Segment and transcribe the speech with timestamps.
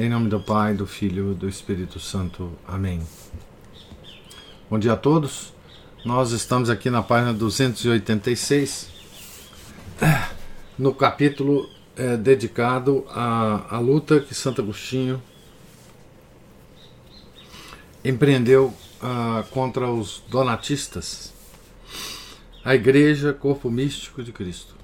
[0.00, 2.52] Em nome do Pai, do Filho e do Espírito Santo.
[2.66, 3.06] Amém.
[4.70, 5.52] Bom dia a todos.
[6.06, 8.88] Nós estamos aqui na página 286,
[10.78, 15.22] no capítulo é, dedicado à, à luta que Santo Agostinho
[18.02, 21.30] empreendeu ah, contra os donatistas,
[22.64, 24.74] a Igreja Corpo Místico de Cristo.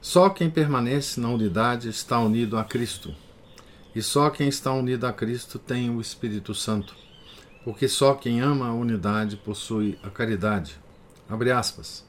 [0.00, 3.14] Só quem permanece na unidade está unido a Cristo.
[3.94, 6.94] E só quem está unido a Cristo tem o Espírito Santo,
[7.62, 10.76] porque só quem ama a unidade possui a caridade.
[11.28, 12.04] Abre aspas.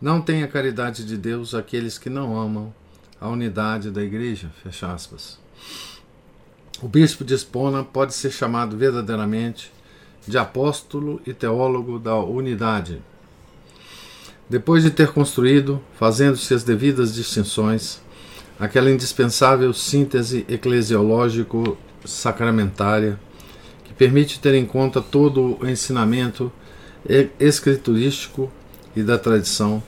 [0.00, 2.74] Não tem a caridade de Deus aqueles que não amam
[3.20, 4.50] a unidade da igreja.
[4.62, 5.38] Fecha aspas.
[6.82, 9.72] O bispo de Espona pode ser chamado verdadeiramente
[10.26, 13.00] de apóstolo e teólogo da unidade.
[14.48, 18.02] Depois de ter construído, fazendo-se as devidas distinções,
[18.58, 23.16] aquela indispensável síntese eclesiológico-sacramentária
[23.84, 26.52] que permite ter em conta todo o ensinamento
[27.40, 28.52] escriturístico
[28.94, 29.82] e da tradição,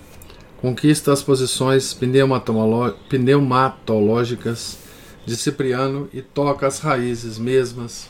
[0.61, 4.79] conquista as posições pneumatológicas
[5.25, 8.09] de Cipriano e toca as raízes mesmas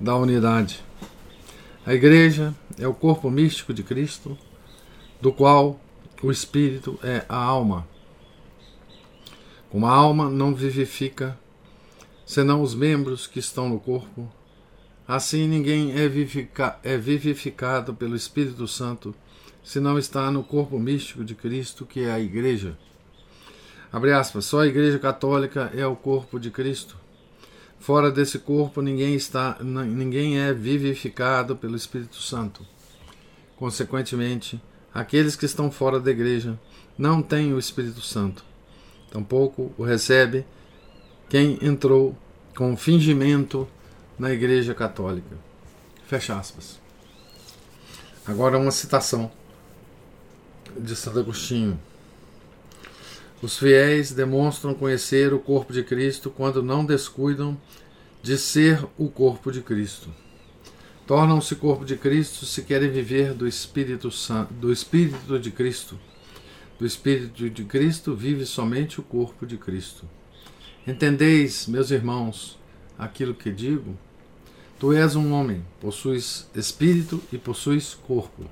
[0.00, 0.82] da unidade.
[1.84, 4.38] A Igreja é o corpo místico de Cristo,
[5.20, 5.78] do qual
[6.22, 7.86] o Espírito é a alma
[9.72, 11.38] uma alma não vivifica
[12.24, 14.30] senão os membros que estão no corpo.
[15.06, 16.04] Assim ninguém é,
[16.82, 19.14] é vivificado pelo Espírito Santo
[19.62, 22.78] se não está no corpo místico de Cristo, que é a Igreja.
[23.92, 26.96] Abre aspas, só a Igreja Católica é o corpo de Cristo.
[27.78, 32.64] Fora desse corpo ninguém está, ninguém é vivificado pelo Espírito Santo.
[33.56, 34.60] Consequentemente,
[34.94, 36.58] aqueles que estão fora da igreja
[36.96, 38.44] não têm o Espírito Santo
[39.16, 40.44] tampouco o recebe
[41.30, 42.14] quem entrou
[42.54, 43.66] com fingimento
[44.18, 45.36] na Igreja Católica.
[46.06, 46.78] Fecha aspas.
[48.26, 49.30] Agora uma citação
[50.78, 51.80] de Santo Agostinho.
[53.40, 57.56] Os fiéis demonstram conhecer o corpo de Cristo quando não descuidam
[58.22, 60.10] de ser o corpo de Cristo.
[61.06, 64.10] Tornam-se corpo de Cristo se querem viver do Espírito
[64.50, 65.98] do Espírito de Cristo
[66.78, 70.04] do Espírito de Cristo vive somente o corpo de Cristo.
[70.86, 72.58] Entendeis, meus irmãos,
[72.98, 73.96] aquilo que digo?
[74.78, 78.44] Tu és um homem, possuis espírito e possuis corpo.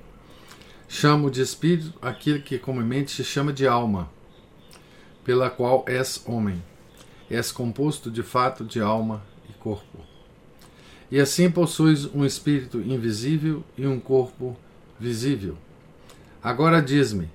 [0.89, 4.09] Chamo de espírito aquilo que comumente se chama de alma,
[5.23, 6.61] pela qual és homem.
[7.29, 9.99] És composto de fato de alma e corpo.
[11.11, 14.57] E assim possuis um espírito invisível e um corpo
[14.99, 15.57] visível.
[16.41, 17.29] Agora diz-me,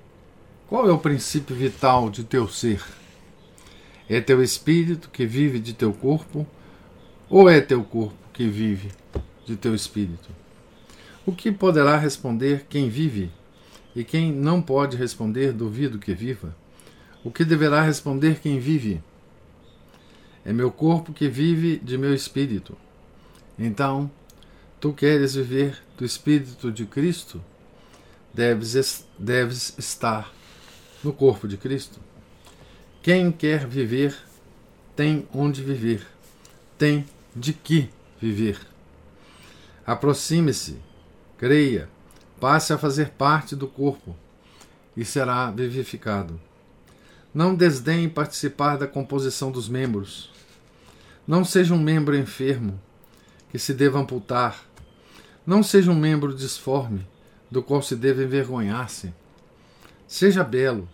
[0.70, 2.80] qual é o princípio vital de teu ser?
[4.08, 6.46] É teu espírito que vive de teu corpo
[7.28, 8.92] ou é teu corpo que vive
[9.44, 10.28] de teu espírito?
[11.26, 13.32] O que poderá responder quem vive
[13.96, 16.54] e quem não pode responder duvido que viva?
[17.24, 19.02] O que deverá responder quem vive?
[20.44, 22.78] É meu corpo que vive de meu espírito.
[23.58, 24.08] Então,
[24.78, 27.42] tu queres viver do espírito de Cristo?
[28.32, 30.32] Deves, deves estar
[31.02, 32.00] no corpo de Cristo.
[33.02, 34.16] Quem quer viver
[34.94, 36.06] tem onde viver,
[36.76, 37.88] tem de que
[38.20, 38.58] viver.
[39.86, 40.78] Aproxime-se,
[41.38, 41.88] creia,
[42.38, 44.14] passe a fazer parte do corpo
[44.96, 46.38] e será vivificado.
[47.32, 50.30] Não desdenhe participar da composição dos membros.
[51.26, 52.80] Não seja um membro enfermo
[53.50, 54.64] que se deva amputar.
[55.46, 57.06] Não seja um membro disforme
[57.50, 59.14] do qual se deve envergonhar-se.
[60.10, 60.88] Seja belo,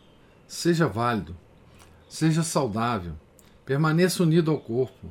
[0.46, 1.34] seja válido,
[2.06, 3.14] seja saudável,
[3.64, 5.10] permaneça unido ao corpo,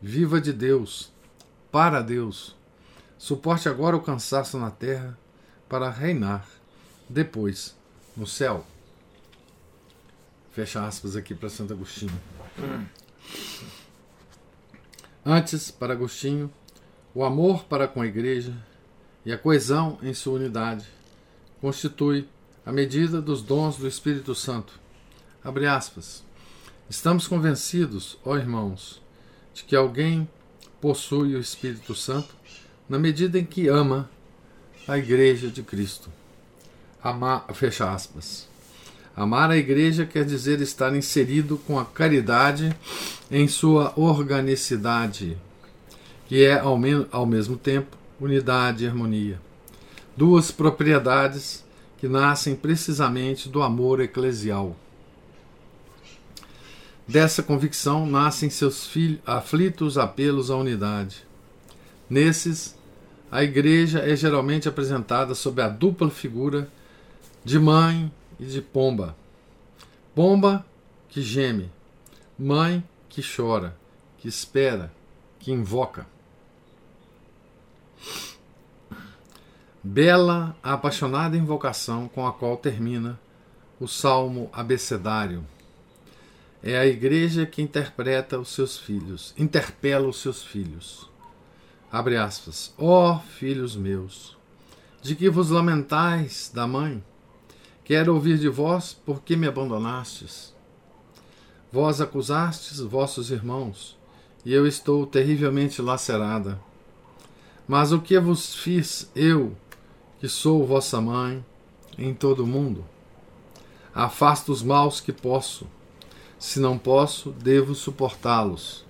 [0.00, 1.12] viva de Deus,
[1.70, 2.56] para Deus.
[3.18, 5.18] Suporte agora o cansaço na terra
[5.68, 6.48] para reinar
[7.06, 7.76] depois
[8.16, 8.64] no céu.
[10.52, 12.18] Fecha aspas aqui para Santo Agostinho.
[15.22, 16.50] Antes, para Agostinho,
[17.14, 18.56] o amor para com a igreja
[19.26, 20.86] e a coesão em sua unidade
[21.60, 22.26] constitui
[22.64, 24.80] à medida dos dons do Espírito Santo.
[25.42, 26.22] Abre aspas.
[26.88, 29.02] Estamos convencidos, ó irmãos,
[29.52, 30.28] de que alguém
[30.80, 32.34] possui o Espírito Santo
[32.88, 34.08] na medida em que ama
[34.86, 36.10] a Igreja de Cristo.
[37.02, 38.48] Amar, fecha aspas.
[39.16, 42.74] Amar a Igreja quer dizer estar inserido com a caridade
[43.30, 45.36] em sua organicidade,
[46.28, 49.40] que é ao, me ao mesmo tempo unidade e harmonia.
[50.16, 51.64] Duas propriedades
[52.02, 54.74] que nascem precisamente do amor eclesial.
[57.06, 58.90] Dessa convicção nascem seus
[59.24, 61.24] aflitos apelos à unidade.
[62.10, 62.76] Nesses,
[63.30, 66.68] a igreja é geralmente apresentada sob a dupla figura
[67.44, 69.16] de mãe e de pomba.
[70.12, 70.66] Pomba
[71.08, 71.70] que geme,
[72.36, 73.76] mãe que chora,
[74.18, 74.92] que espera,
[75.38, 76.04] que invoca.
[79.84, 83.18] Bela apaixonada invocação com a qual termina
[83.80, 85.44] o salmo abecedário.
[86.62, 91.10] É a igreja que interpreta os seus filhos, interpela os seus filhos.
[91.90, 92.72] Abre aspas.
[92.78, 94.36] Ó oh, filhos meus,
[95.02, 97.02] de que vos lamentais da mãe?
[97.84, 100.54] Quero ouvir de vós por que me abandonastes.
[101.72, 103.98] Vós acusastes vossos irmãos,
[104.44, 106.60] e eu estou terrivelmente lacerada.
[107.66, 109.56] Mas o que vos fiz eu,
[110.22, 111.44] que sou vossa mãe,
[111.98, 112.84] em todo o mundo?
[113.92, 115.66] Afasto os maus que posso
[116.38, 118.84] se não posso, devo suportá-los.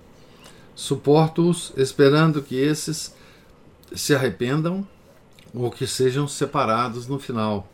[0.75, 3.15] Suporto-os esperando que esses
[3.95, 4.87] se arrependam
[5.55, 7.67] ou que sejam separados no final.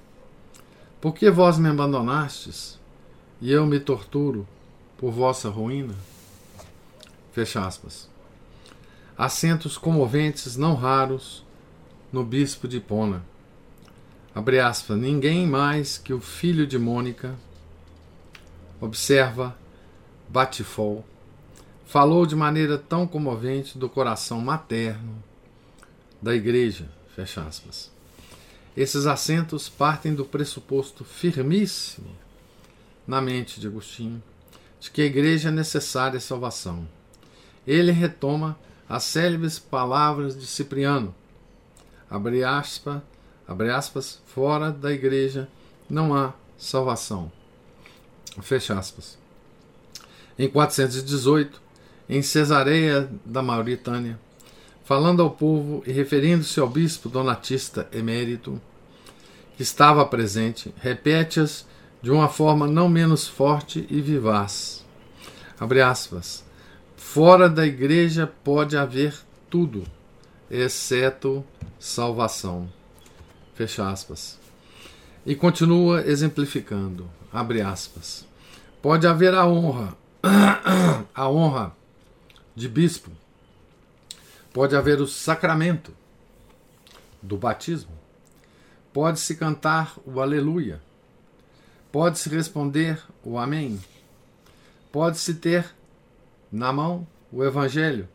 [1.01, 2.79] Por que vós me abandonastes
[3.41, 4.47] e eu me torturo
[4.97, 5.95] por vossa ruína?
[7.33, 8.09] Fecha aspas.
[9.17, 11.45] Assentos comoventes não raros
[12.09, 13.21] no bispo de Pona.
[14.33, 14.97] Abre aspas.
[14.97, 17.35] Ninguém mais que o filho de Mônica
[18.79, 19.57] observa
[20.29, 21.03] Batifol,
[21.85, 25.23] falou de maneira tão comovente do coração materno
[26.21, 27.91] da igreja, fecha aspas.
[28.77, 32.15] Esses acentos partem do pressuposto firmíssimo
[33.07, 34.21] na mente de Agostinho
[34.79, 36.87] de que a igreja é necessária à salvação.
[37.67, 41.13] Ele retoma as célebres palavras de Cipriano,
[42.09, 43.01] abre aspas,
[43.49, 45.49] abre aspas, fora da igreja
[45.89, 47.31] não há salvação.
[48.43, 49.17] Fecha aspas.
[50.37, 51.59] Em 418,
[52.07, 54.19] em Cesareia da Mauritânia,
[54.83, 58.61] falando ao povo e referindo-se ao bispo donatista emérito,
[59.57, 61.65] que estava presente, repete-as
[62.03, 64.85] de uma forma não menos forte e vivaz.
[65.59, 66.45] Abre aspas.
[66.95, 69.15] Fora da igreja pode haver
[69.49, 69.83] tudo,
[70.51, 71.43] exceto
[71.79, 72.69] salvação.
[73.59, 74.39] Fecha aspas.
[75.25, 77.11] E continua exemplificando.
[77.29, 78.25] Abre aspas.
[78.81, 79.97] Pode haver a honra,
[81.13, 81.75] a honra
[82.55, 83.11] de bispo,
[84.53, 85.93] pode haver o sacramento
[87.21, 87.91] do batismo,
[88.93, 90.81] pode-se cantar o aleluia,
[91.91, 93.77] pode-se responder o amém,
[94.89, 95.75] pode-se ter
[96.49, 98.07] na mão o evangelho,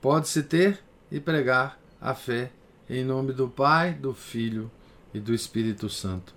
[0.00, 0.82] pode-se ter
[1.12, 2.50] e pregar a fé
[2.88, 4.70] em nome do Pai, do Filho
[5.12, 6.34] e do Espírito Santo.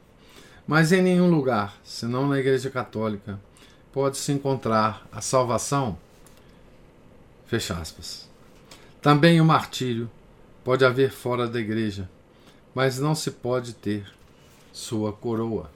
[0.66, 3.40] Mas em nenhum lugar, senão na Igreja Católica,
[3.92, 5.98] pode-se encontrar a salvação?
[7.46, 8.28] Fecha aspas.
[9.02, 10.10] Também o martírio
[10.64, 12.10] pode haver fora da igreja,
[12.76, 14.06] mas não se pode ter
[14.74, 15.72] sua coroa.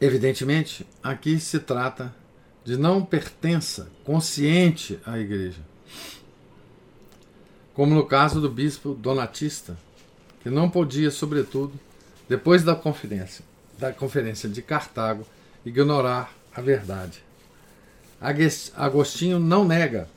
[0.00, 2.14] Evidentemente, aqui se trata
[2.62, 5.62] de não pertença consciente à igreja.
[7.74, 9.76] Como no caso do bispo donatista,
[10.42, 11.72] que não podia, sobretudo,
[12.28, 13.44] depois da conferência,
[13.78, 15.26] da Conferência de Cartago
[15.66, 17.22] ignorar a verdade.
[18.76, 20.08] Agostinho não nega,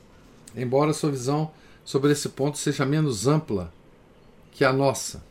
[0.56, 1.50] embora sua visão
[1.84, 3.72] sobre esse ponto seja menos ampla
[4.52, 5.22] que a nossa.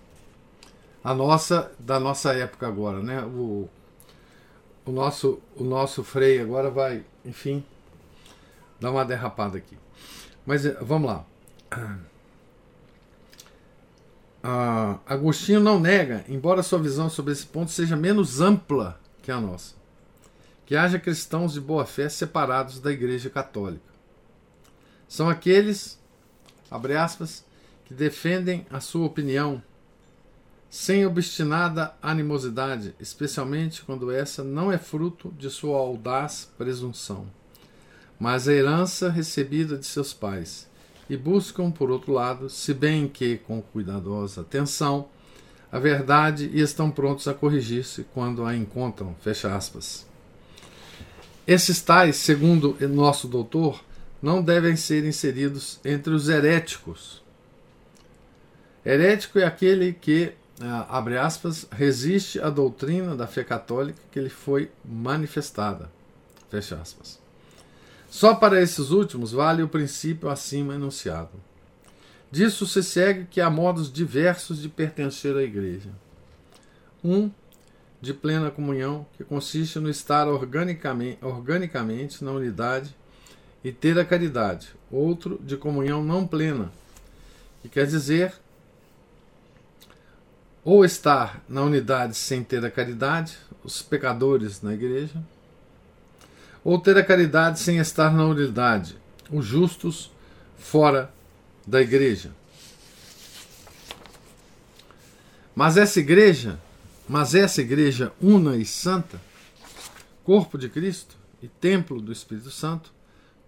[1.03, 3.21] A nossa, da nossa época agora, né?
[3.23, 3.69] O,
[4.85, 7.63] o, nosso, o nosso freio agora vai, enfim,
[8.79, 9.77] dar uma derrapada aqui.
[10.45, 11.25] Mas eh, vamos lá.
[14.49, 19.41] Ah, Agostinho não nega, embora sua visão sobre esse ponto seja menos ampla que a
[19.41, 19.75] nossa,
[20.65, 23.83] que haja cristãos de boa fé separados da Igreja Católica.
[25.05, 25.99] São aqueles,
[26.71, 27.43] abre aspas,
[27.83, 29.61] que defendem a sua opinião
[30.69, 37.27] sem obstinada animosidade, especialmente quando essa não é fruto de sua audaz presunção,
[38.17, 40.69] mas a herança recebida de seus pais
[41.09, 45.07] e buscam, por outro lado, se bem que com cuidadosa atenção,
[45.71, 49.15] a verdade e estão prontos a corrigir-se quando a encontram.
[49.21, 50.05] Fecha aspas.
[51.45, 53.83] Esses tais, segundo nosso doutor,
[54.21, 57.23] não devem ser inseridos entre os heréticos.
[58.85, 64.29] Herético é aquele que, ah, abre aspas, resiste à doutrina da fé católica que lhe
[64.29, 65.89] foi manifestada.
[66.49, 67.19] Fecha aspas.
[68.09, 71.31] Só para esses últimos vale o princípio acima enunciado.
[72.31, 75.89] Disso se segue que há modos diversos de pertencer à Igreja.
[77.03, 77.31] Um,
[78.01, 82.95] de plena comunhão, que consiste no estar organicamente, organicamente na unidade
[83.63, 84.69] e ter a caridade.
[84.91, 86.71] Outro, de comunhão não plena,
[87.61, 88.33] que quer dizer
[90.63, 95.23] ou estar na unidade sem ter a caridade, os pecadores na igreja,
[96.67, 98.97] ou ter a caridade sem estar na unidade,
[99.31, 100.11] os justos
[100.57, 101.09] fora
[101.65, 102.35] da igreja.
[105.55, 106.59] Mas essa igreja,
[107.07, 109.21] mas essa igreja una e santa,
[110.25, 112.91] corpo de Cristo e templo do Espírito Santo,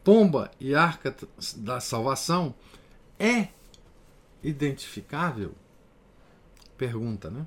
[0.02, 1.14] pomba e arca
[1.58, 2.56] da salvação,
[3.20, 3.50] é
[4.42, 5.54] identificável?
[6.78, 7.46] Pergunta, né?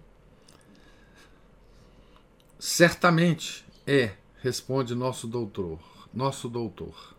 [2.59, 5.79] Certamente é responde nosso doutor,
[6.13, 7.15] nosso doutor.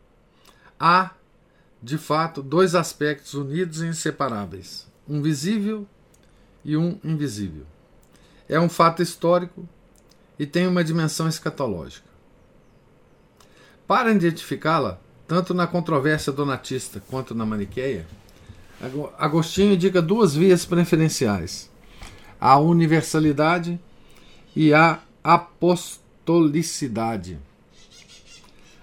[0.77, 1.11] Há,
[1.81, 5.87] de fato, dois aspectos unidos e inseparáveis, um visível
[6.65, 7.65] e um invisível.
[8.47, 9.67] É um fato histórico
[10.37, 12.07] e tem uma dimensão escatológica.
[13.87, 18.05] Para identificá-la, tanto na controvérsia donatista quanto na maniqueia,
[19.17, 21.71] Agostinho indica duas vias preferenciais:
[22.39, 23.79] a universalidade
[24.53, 27.37] e a apostolicidade catolicidade.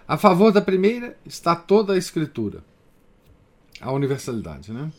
[0.06, 2.62] A favor da primeira está toda a Escritura,
[3.80, 4.92] a universalidade, né?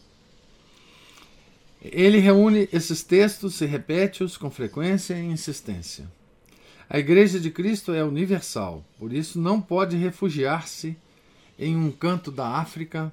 [1.81, 6.10] Ele reúne esses textos e repete-os com frequência e insistência.
[6.89, 10.98] A Igreja de Cristo é universal, por isso não pode refugiar-se
[11.57, 13.12] em um canto da África,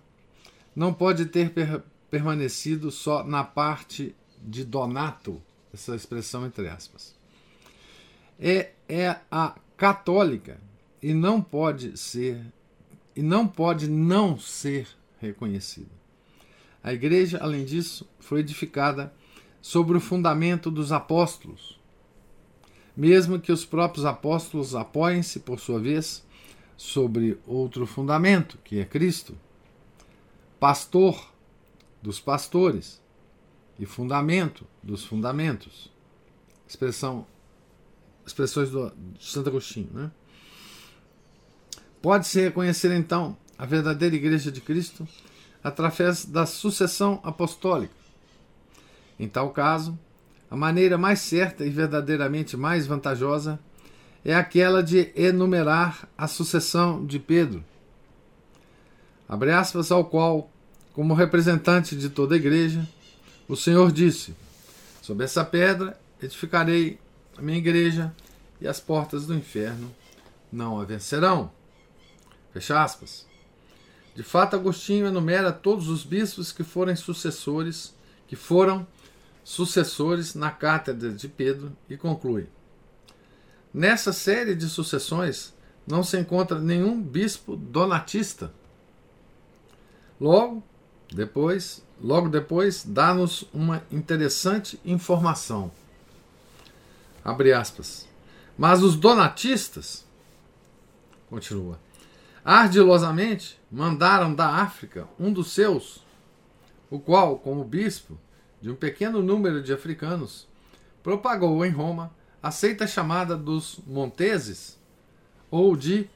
[0.75, 5.43] não pode ter per permanecido só na parte de Donato,
[5.75, 7.19] essa expressão entre aspas
[8.39, 10.61] é, é a católica
[11.03, 12.41] e não pode ser
[13.15, 14.89] e não pode não ser
[15.21, 15.91] reconhecida.
[16.83, 19.13] A igreja, além disso, foi edificada
[19.61, 21.81] sobre o fundamento dos apóstolos,
[22.97, 26.25] mesmo que os próprios apóstolos apoiem-se, por sua vez,
[26.77, 29.37] sobre outro fundamento, que é Cristo,
[30.61, 31.33] pastor
[32.01, 33.03] dos pastores
[33.79, 35.91] e fundamento dos fundamentos.
[36.69, 37.27] Expressão
[38.29, 39.91] expressões do, de Santo Agostinho.
[39.93, 40.11] Né?
[42.01, 45.07] Pode-se reconhecer então a verdadeira Igreja de Cristo
[45.63, 47.95] através da sucessão apostólica.
[49.19, 49.99] Em tal caso,
[50.51, 53.59] a maneira mais certa e verdadeiramente mais vantajosa
[54.25, 57.65] é aquela de enumerar a sucessão de Pedro,
[59.29, 60.51] abre aspas, ao qual,
[60.93, 62.87] como representante de toda a igreja,
[63.49, 64.35] o Senhor disse:
[65.03, 66.99] Sobre essa pedra edificarei
[67.39, 68.13] a minha igreja
[68.61, 69.95] e as portas do inferno
[70.51, 71.51] não a vencerão.
[72.53, 73.27] Fecha aspas.
[74.15, 77.95] De fato, Agostinho enumera todos os bispos que forem sucessores,
[78.27, 78.85] que foram
[79.45, 82.49] sucessores na cátedra de Pedro e conclui:
[83.73, 85.55] Nessa série de sucessões
[85.87, 88.53] não se encontra nenhum bispo donatista.
[90.21, 90.65] Logo
[91.13, 95.71] depois, logo depois, dá-nos uma interessante informação.
[97.29, 98.09] Abre aspas.
[98.57, 100.07] Mas os donatistas,
[101.29, 101.79] continua,
[102.43, 106.03] ardilosamente mandaram da África um dos seus,
[106.91, 108.19] o qual, como bispo
[108.63, 110.49] de um pequeno número de africanos,
[111.03, 112.11] propagou em Roma
[112.43, 114.79] a seita chamada dos Monteses
[115.51, 116.09] ou de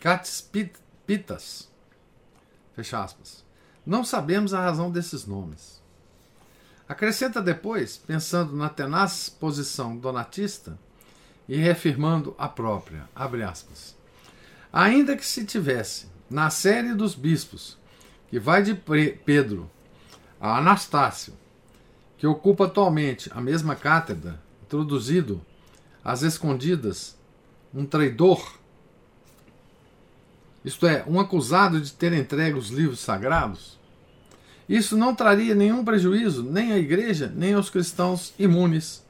[0.00, 1.68] Catspitas.
[2.74, 3.44] Fecha aspas.
[3.84, 5.79] Não sabemos a razão desses nomes.
[6.90, 10.76] Acrescenta depois, pensando na tenaz posição donatista
[11.48, 13.08] e reafirmando a própria.
[14.72, 17.78] Ainda que se tivesse, na série dos bispos,
[18.28, 19.70] que vai de Pedro
[20.40, 21.32] a Anastácio,
[22.18, 25.40] que ocupa atualmente a mesma cátedra, introduzido
[26.02, 27.16] às escondidas
[27.72, 28.58] um traidor,
[30.64, 33.78] isto é, um acusado de ter entregue os livros sagrados,
[34.70, 39.04] isso não traria nenhum prejuízo nem à igreja, nem aos cristãos imunes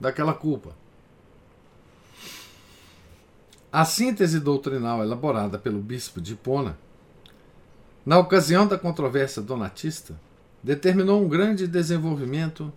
[0.00, 0.74] daquela culpa.
[3.70, 6.78] A síntese doutrinal elaborada pelo bispo de Hipona,
[8.06, 10.18] na ocasião da controvérsia donatista,
[10.62, 12.72] determinou um grande desenvolvimento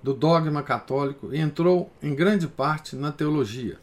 [0.00, 3.76] do dogma católico e entrou em grande parte na teologia.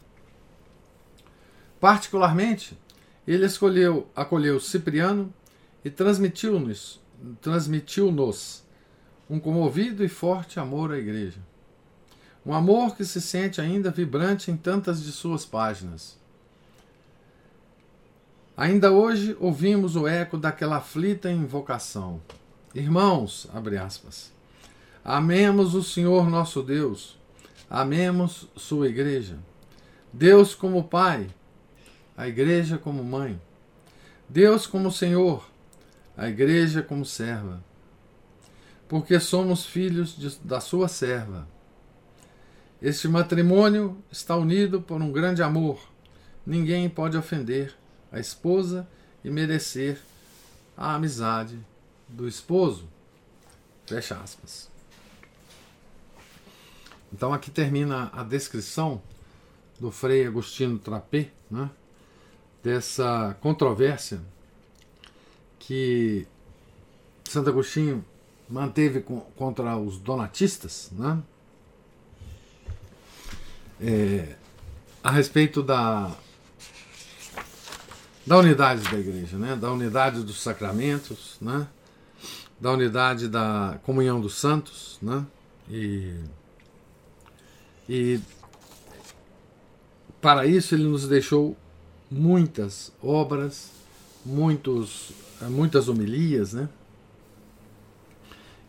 [1.82, 2.78] Particularmente,
[3.28, 5.34] ele escolheu, acolheu Cipriano
[5.84, 7.03] e transmitiu-nos
[7.42, 8.64] transmitiu-nos
[9.30, 11.40] um comovido e forte amor à Igreja.
[12.46, 16.18] Um amor que se sente ainda vibrante em tantas de suas páginas.
[18.56, 22.22] Ainda hoje ouvimos o eco daquela aflita invocação.
[22.76, 24.32] Irmãos, abre aspas,
[25.04, 27.18] amemos o Senhor nosso Deus,
[27.70, 29.38] amemos sua igreja.
[30.12, 31.30] Deus como Pai,
[32.16, 33.42] a igreja como mãe.
[34.30, 35.48] Deus como Senhor,
[36.16, 37.64] a igreja como serva.
[38.88, 41.48] Porque somos filhos de, da sua serva.
[42.82, 45.80] Este matrimônio está unido por um grande amor.
[46.46, 47.74] Ninguém pode ofender
[48.12, 48.88] a esposa
[49.24, 50.00] e merecer
[50.76, 51.58] a amizade
[52.08, 52.88] do esposo.
[53.86, 54.70] Fecha aspas.
[57.12, 59.02] Então aqui termina a descrição
[59.80, 61.70] do Frei Agostinho Trapé, né,
[62.64, 64.22] dessa controvérsia
[65.68, 66.28] que
[67.26, 68.04] Santo Agostinho
[68.50, 71.22] manteve com, contra os donatistas, né,
[73.82, 74.36] é,
[75.04, 76.12] a respeito da,
[78.26, 81.68] da unidade da igreja, né, da unidade dos sacramentos, né,
[82.64, 85.26] da unidade da comunhão dos santos, né?
[85.70, 86.14] E,
[87.90, 88.22] e
[90.22, 91.58] para isso ele nos deixou
[92.10, 93.70] muitas obras,
[94.26, 95.12] muitos,
[95.50, 96.70] muitas homilias, né?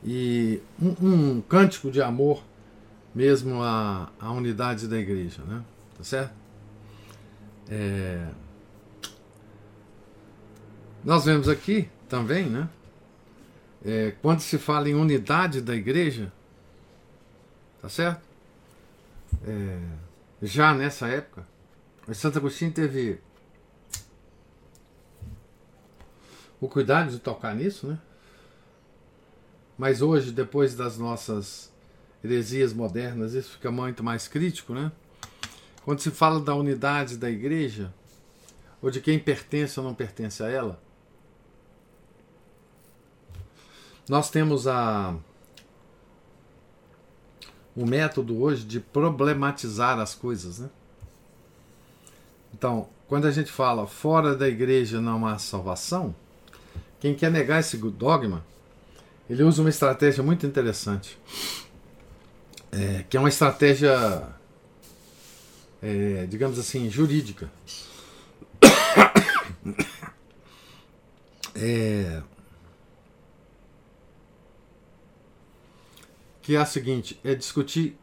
[0.04, 2.42] E um, um cântico de amor
[3.14, 5.62] mesmo à, à unidade da igreja, né?
[5.96, 6.34] Tá certo?
[7.68, 8.28] É,
[11.04, 12.68] nós vemos aqui também, né?
[13.84, 16.32] é, quando se fala em unidade da igreja,
[17.82, 18.22] tá certo?
[19.46, 19.78] É,
[20.42, 21.46] já nessa época,
[22.12, 23.20] Santo Agostinho teve
[26.60, 27.98] o cuidado de tocar nisso, né?
[29.76, 31.72] Mas hoje, depois das nossas
[32.22, 34.92] heresias modernas, isso fica muito mais crítico, né?
[35.84, 37.92] Quando se fala da unidade da igreja,
[38.80, 40.80] ou de quem pertence ou não pertence a ela,
[44.08, 45.16] Nós temos a
[47.76, 50.70] o método hoje de problematizar as coisas, né?
[52.52, 56.14] Então, quando a gente fala fora da igreja não há salvação,
[57.04, 58.42] quem quer negar esse dogma,
[59.28, 61.18] ele usa uma estratégia muito interessante,
[62.72, 64.26] é, que é uma estratégia,
[65.82, 67.52] é, digamos assim, jurídica.
[71.56, 72.20] É,
[76.42, 77.96] que é a seguinte: é discutir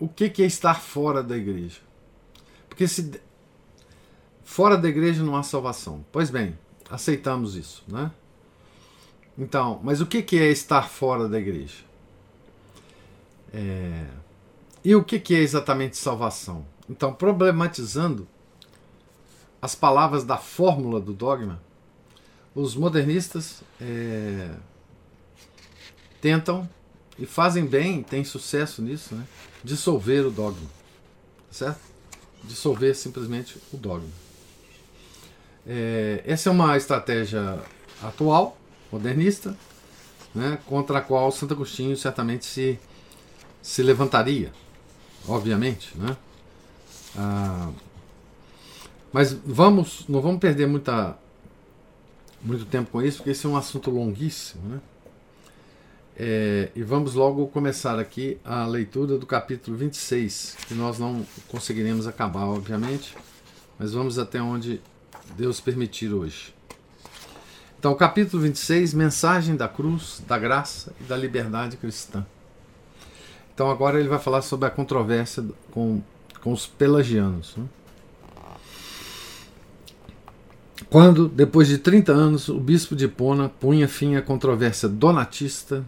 [0.00, 1.80] o que, que é estar fora da igreja.
[2.66, 3.20] Porque se
[4.48, 6.04] fora da igreja não há salvação.
[6.10, 6.58] Pois bem,
[6.90, 8.10] aceitamos isso, né?
[9.36, 11.84] Então, mas o que, é estar fora da igreja?
[13.52, 14.06] É...
[14.82, 16.64] E o que, que é exatamente salvação?
[16.88, 18.26] Então, problematizando
[19.60, 21.60] as palavras da fórmula do dogma,
[22.54, 24.54] os modernistas é,
[26.22, 26.68] tentam
[27.18, 29.26] e fazem bem, têm sucesso nisso, né?
[29.62, 30.68] dissolver o dogma.
[31.50, 31.80] Certo?
[32.42, 34.27] Dissolver simplesmente o dogma.
[35.68, 37.60] É, essa é uma estratégia
[38.02, 38.56] atual,
[38.90, 39.54] modernista,
[40.34, 42.78] né, contra a qual Santo Agostinho certamente se,
[43.60, 44.50] se levantaria,
[45.28, 45.92] obviamente.
[45.96, 46.16] Né?
[47.16, 47.70] Ah,
[49.12, 51.16] mas vamos, não vamos perder muita
[52.40, 54.80] muito tempo com isso, porque esse é um assunto longuíssimo, né?
[56.20, 62.06] É, e vamos logo começar aqui a leitura do capítulo 26, que nós não conseguiremos
[62.08, 63.16] acabar, obviamente,
[63.78, 64.80] mas vamos até onde
[65.36, 66.54] Deus permitir hoje.
[67.78, 72.26] Então, capítulo 26, mensagem da cruz, da graça e da liberdade cristã.
[73.54, 76.02] Então, agora ele vai falar sobre a controvérsia com,
[76.40, 77.56] com os pelagianos.
[77.56, 77.64] Né?
[80.90, 85.84] Quando, depois de 30 anos, o bispo de Pona punha fim à controvérsia donatista,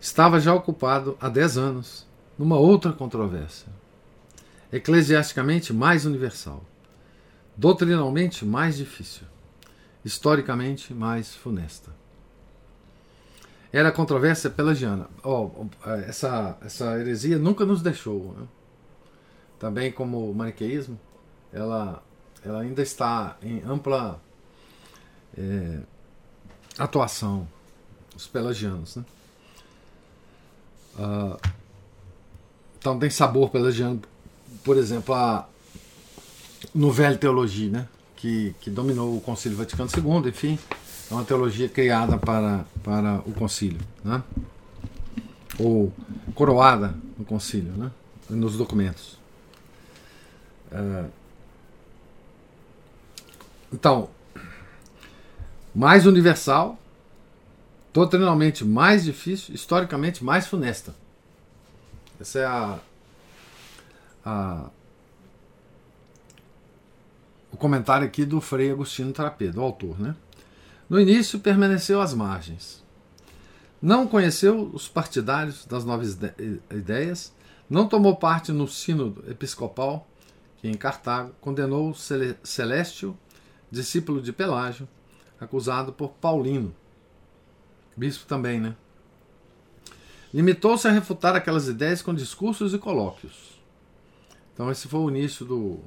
[0.00, 2.06] estava já ocupado há 10 anos
[2.38, 3.68] numa outra controvérsia,
[4.72, 6.62] eclesiasticamente mais universal,
[7.56, 9.26] doutrinalmente mais difícil,
[10.04, 11.92] historicamente mais funesta.
[13.72, 15.08] Era a controvérsia pelagiana.
[15.22, 15.66] Oh,
[16.06, 18.34] essa, essa heresia nunca nos deixou.
[18.38, 18.46] Né?
[19.58, 20.98] Também como o maniqueísmo,
[21.52, 22.02] ela
[22.44, 24.20] ela ainda está em ampla
[25.36, 25.80] é,
[26.78, 27.48] atuação
[28.14, 28.96] os pelagianos.
[28.96, 29.04] Né?
[30.96, 31.50] Uh,
[32.78, 34.00] então tem sabor pelagiano,
[34.62, 35.48] por exemplo, a
[36.74, 37.88] Nouvelle Teologia, né?
[38.16, 40.58] que, que dominou o Concílio Vaticano II, enfim,
[41.10, 44.22] é uma teologia criada para, para o concílio, né?
[45.58, 45.92] ou
[46.34, 47.90] coroada no concílio, né?
[48.30, 49.18] nos documentos.
[50.72, 51.10] Uh,
[53.72, 54.08] então,
[55.74, 56.78] mais universal,
[57.92, 60.94] doutrinalmente mais difícil, historicamente mais funesta.
[62.20, 62.78] Essa é a,
[64.24, 64.70] a
[67.54, 70.16] o comentário aqui do Frei Agostinho Trapê, do autor, né?
[70.90, 72.82] No início permaneceu às margens.
[73.80, 76.18] Não conheceu os partidários das novas
[76.68, 77.32] ideias,
[77.70, 80.04] não tomou parte no sínodo episcopal,
[80.56, 81.94] que em Cartago condenou
[82.42, 83.16] Celestio,
[83.70, 84.88] discípulo de Pelágio,
[85.40, 86.74] acusado por Paulino,
[87.96, 88.74] bispo também, né?
[90.32, 93.60] Limitou-se a refutar aquelas ideias com discursos e colóquios.
[94.52, 95.80] Então esse foi o início do,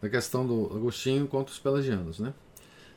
[0.00, 2.32] da questão do Agostinho contra os pelagianos, né?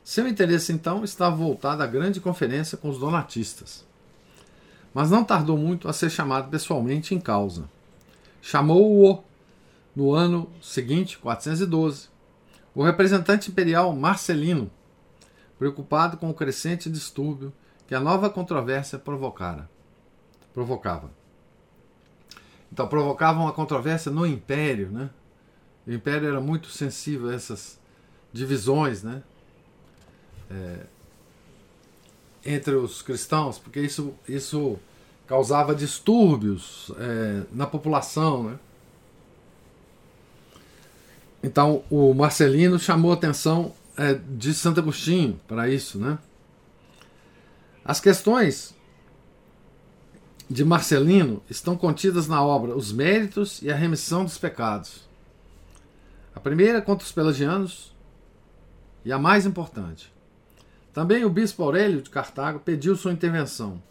[0.02, 3.86] Seu interesse, então, estava voltado à grande conferência com os donatistas.
[4.92, 7.68] Mas não tardou muito a ser chamado pessoalmente em causa.
[8.42, 9.24] Chamou-o
[9.96, 12.08] no ano seguinte, 412,
[12.74, 14.70] o representante imperial Marcelino,
[15.58, 17.52] preocupado com o crescente distúrbio
[17.86, 19.70] que a nova controvérsia provocara,
[20.52, 21.10] provocava.
[22.70, 25.10] Então, provocava uma controvérsia no império, né?
[25.86, 27.78] O império era muito sensível a essas
[28.32, 29.22] divisões, né?
[30.50, 30.86] é,
[32.44, 34.78] entre os cristãos, porque isso, isso
[35.26, 38.44] causava distúrbios é, na população.
[38.44, 38.58] Né?
[41.42, 45.98] Então o Marcelino chamou a atenção é, de Santo Agostinho para isso.
[45.98, 46.18] Né?
[47.84, 48.74] As questões
[50.48, 55.08] de Marcelino estão contidas na obra Os Méritos e a Remissão dos Pecados.
[56.34, 57.94] A primeira contra os pelagianos
[59.04, 60.12] e a mais importante.
[60.92, 63.82] Também o bispo Aurélio de Cartago pediu sua intervenção.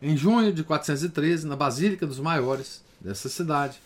[0.00, 3.80] Em junho de 413, na Basílica dos Maiores dessa cidade,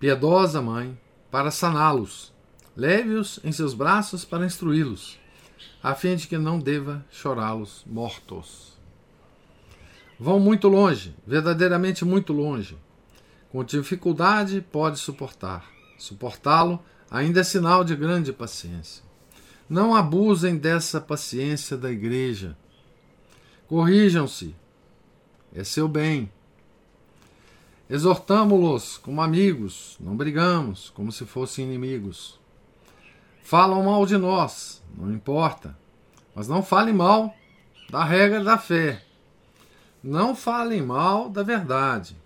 [0.00, 0.98] Piedosa Mãe,
[1.30, 2.32] para saná-los.
[2.76, 5.18] Leve-os em seus braços para instruí-los,
[5.82, 8.78] a fim de que não deva chorá-los mortos.
[10.18, 12.76] Vão muito longe, verdadeiramente muito longe.
[13.50, 15.70] Com dificuldade pode suportar.
[15.98, 19.02] Suportá-lo ainda é sinal de grande paciência.
[19.68, 22.56] Não abusem dessa paciência da igreja.
[23.66, 24.54] Corrijam-se.
[25.54, 26.30] É seu bem.
[27.88, 32.39] Exortamo-los como amigos, não brigamos como se fossem inimigos.
[33.42, 35.76] Falam mal de nós, não importa,
[36.34, 37.34] mas não falem mal
[37.90, 39.02] da regra da fé
[40.02, 42.16] não falem mal da verdade.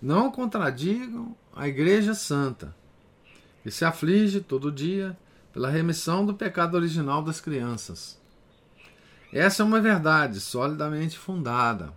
[0.00, 2.74] Não contradigam a Igreja Santa,
[3.62, 5.16] que se aflige todo dia
[5.52, 8.18] pela remissão do pecado original das crianças.
[9.32, 11.92] Essa é uma verdade solidamente fundada.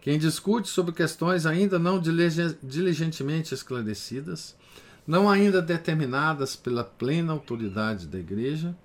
[0.00, 4.56] Quem discute sobre questões ainda não diligentemente esclarecidas,
[5.06, 8.76] não ainda determinadas pela plena autoridade da Igreja,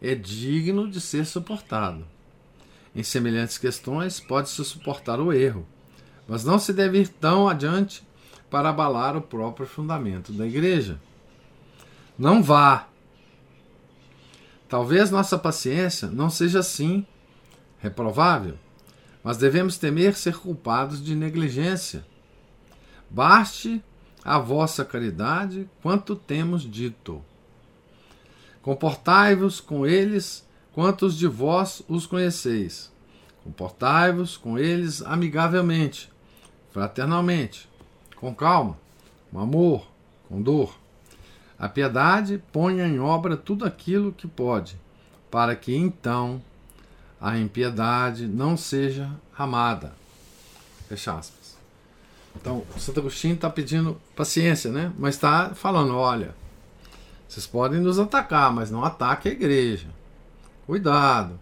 [0.00, 2.04] é digno de ser suportado.
[2.94, 5.66] Em semelhantes questões, pode-se suportar o erro,
[6.28, 8.06] mas não se deve ir tão adiante
[8.48, 11.00] para abalar o próprio fundamento da igreja.
[12.16, 12.86] Não vá.
[14.68, 17.04] Talvez nossa paciência não seja assim
[17.78, 18.56] reprovável,
[19.24, 22.06] mas devemos temer ser culpados de negligência.
[23.10, 23.82] Baste
[24.24, 27.22] a vossa caridade quanto temos dito.
[28.62, 32.90] Comportai-vos com eles quantos de vós os conheceis.
[33.44, 36.10] Comportai-vos com eles amigavelmente,
[36.72, 37.68] fraternalmente,
[38.16, 38.78] com calma,
[39.30, 39.86] com amor,
[40.26, 40.74] com dor.
[41.58, 44.78] A piedade ponha em obra tudo aquilo que pode,
[45.30, 46.42] para que então
[47.20, 49.94] a impiedade não seja amada.
[50.88, 51.43] Fecha aspas.
[52.36, 54.92] Então, Santo Agostinho está pedindo paciência, né?
[54.98, 56.34] Mas está falando: olha,
[57.28, 59.88] vocês podem nos atacar, mas não ataque a igreja.
[60.66, 61.38] Cuidado,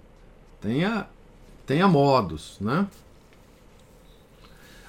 [0.60, 1.06] tenha,
[1.66, 2.86] tenha modos, né?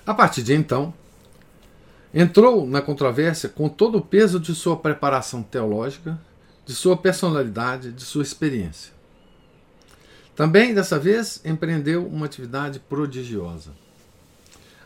[0.05, 0.93] A partir de então,
[2.13, 6.19] entrou na controvérsia com todo o peso de sua preparação teológica,
[6.65, 8.93] de sua personalidade, de sua experiência.
[10.35, 13.71] Também, dessa vez, empreendeu uma atividade prodigiosa.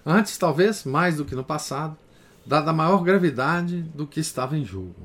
[0.09, 1.97] Antes, talvez, mais do que no passado,
[2.45, 4.95] dada a maior gravidade do que estava em jogo.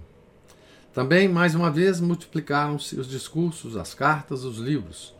[0.94, 5.12] Também, mais uma vez, multiplicaram-se os discursos, as cartas, os livros,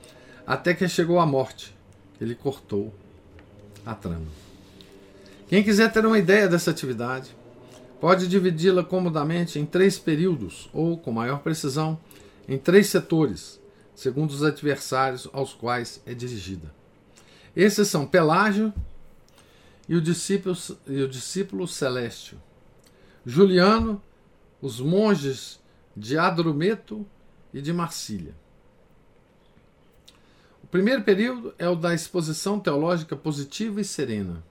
[0.47, 1.75] até que chegou a morte,
[2.17, 2.95] que lhe cortou
[3.85, 4.29] a trama.
[5.49, 7.35] Quem quiser ter uma ideia dessa atividade,
[8.01, 11.99] pode dividi-la comodamente em três períodos, ou, com maior precisão,
[12.49, 13.61] em três setores,
[13.97, 16.73] segundo os adversários aos quais é dirigida.
[17.57, 18.73] Esses são Pelágio
[19.89, 22.41] e o discípulo, e o discípulo Celestio,
[23.25, 24.03] Juliano,
[24.61, 25.61] os monges
[25.97, 27.07] de Adrumeto
[27.53, 28.35] e de Marsília.
[30.63, 34.43] O primeiro período é o da exposição teológica positiva e serena.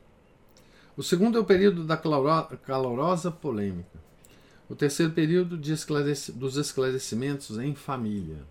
[0.95, 3.99] O segundo é o período da calorosa polêmica.
[4.69, 8.43] O terceiro período dos esclarecimentos em família.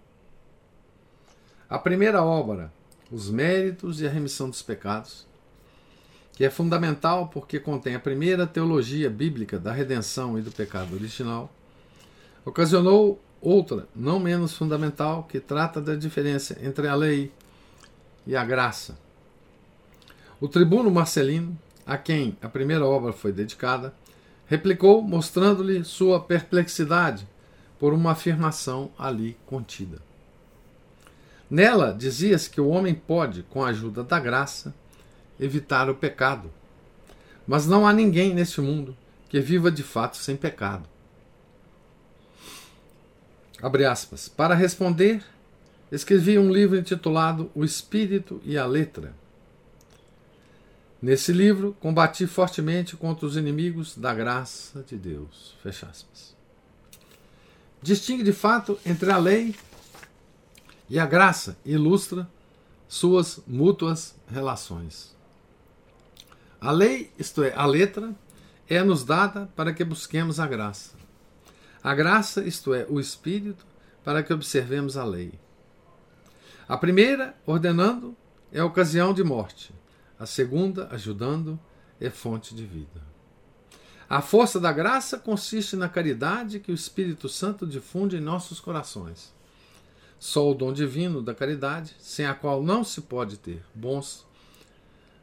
[1.69, 2.73] A primeira obra,
[3.11, 5.27] Os Méritos e a Remissão dos Pecados,
[6.33, 11.53] que é fundamental porque contém a primeira teologia bíblica da redenção e do pecado original,
[12.45, 17.33] ocasionou outra, não menos fundamental, que trata da diferença entre a lei
[18.27, 18.99] e a graça.
[20.40, 23.95] O tribuno Marcelino, a quem a primeira obra foi dedicada,
[24.47, 27.27] replicou, mostrando-lhe sua perplexidade
[27.79, 30.03] por uma afirmação ali contida.
[31.51, 34.75] Nela dizia-se que o homem pode, com a ajuda da graça,
[35.40, 36.53] evitar o pecado.
[37.46, 38.96] Mas não há ninguém neste mundo
[39.29, 40.88] que viva de fato sem pecado.
[43.62, 44.29] Abre aspas.
[44.29, 45.24] Para responder,
[45.90, 49.14] escrevi um livro intitulado O Espírito e a Letra
[51.03, 55.55] Nesse livro, combati fortemente contra os inimigos da graça de Deus.
[55.62, 56.37] Fecha aspas.
[57.81, 59.55] Distingue de fato entre a lei
[60.90, 62.29] e a graça, ilustra
[62.87, 65.16] suas mútuas relações.
[66.61, 68.14] A lei, isto é, a letra,
[68.68, 70.94] é nos dada para que busquemos a graça.
[71.83, 73.64] A graça, isto é, o Espírito,
[74.05, 75.33] para que observemos a lei.
[76.68, 78.14] A primeira, ordenando,
[78.53, 79.73] é ocasião de morte.
[80.18, 81.59] A segunda, ajudando,
[81.99, 83.01] é fonte de vida.
[84.09, 89.33] A força da graça consiste na caridade que o Espírito Santo difunde em nossos corações.
[90.18, 94.27] Só o dom divino da caridade, sem a qual não se pode ter bons,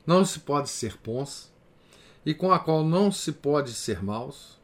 [0.08, 1.52] não se pode ser bons,
[2.26, 4.58] e com a qual não se pode ser maus,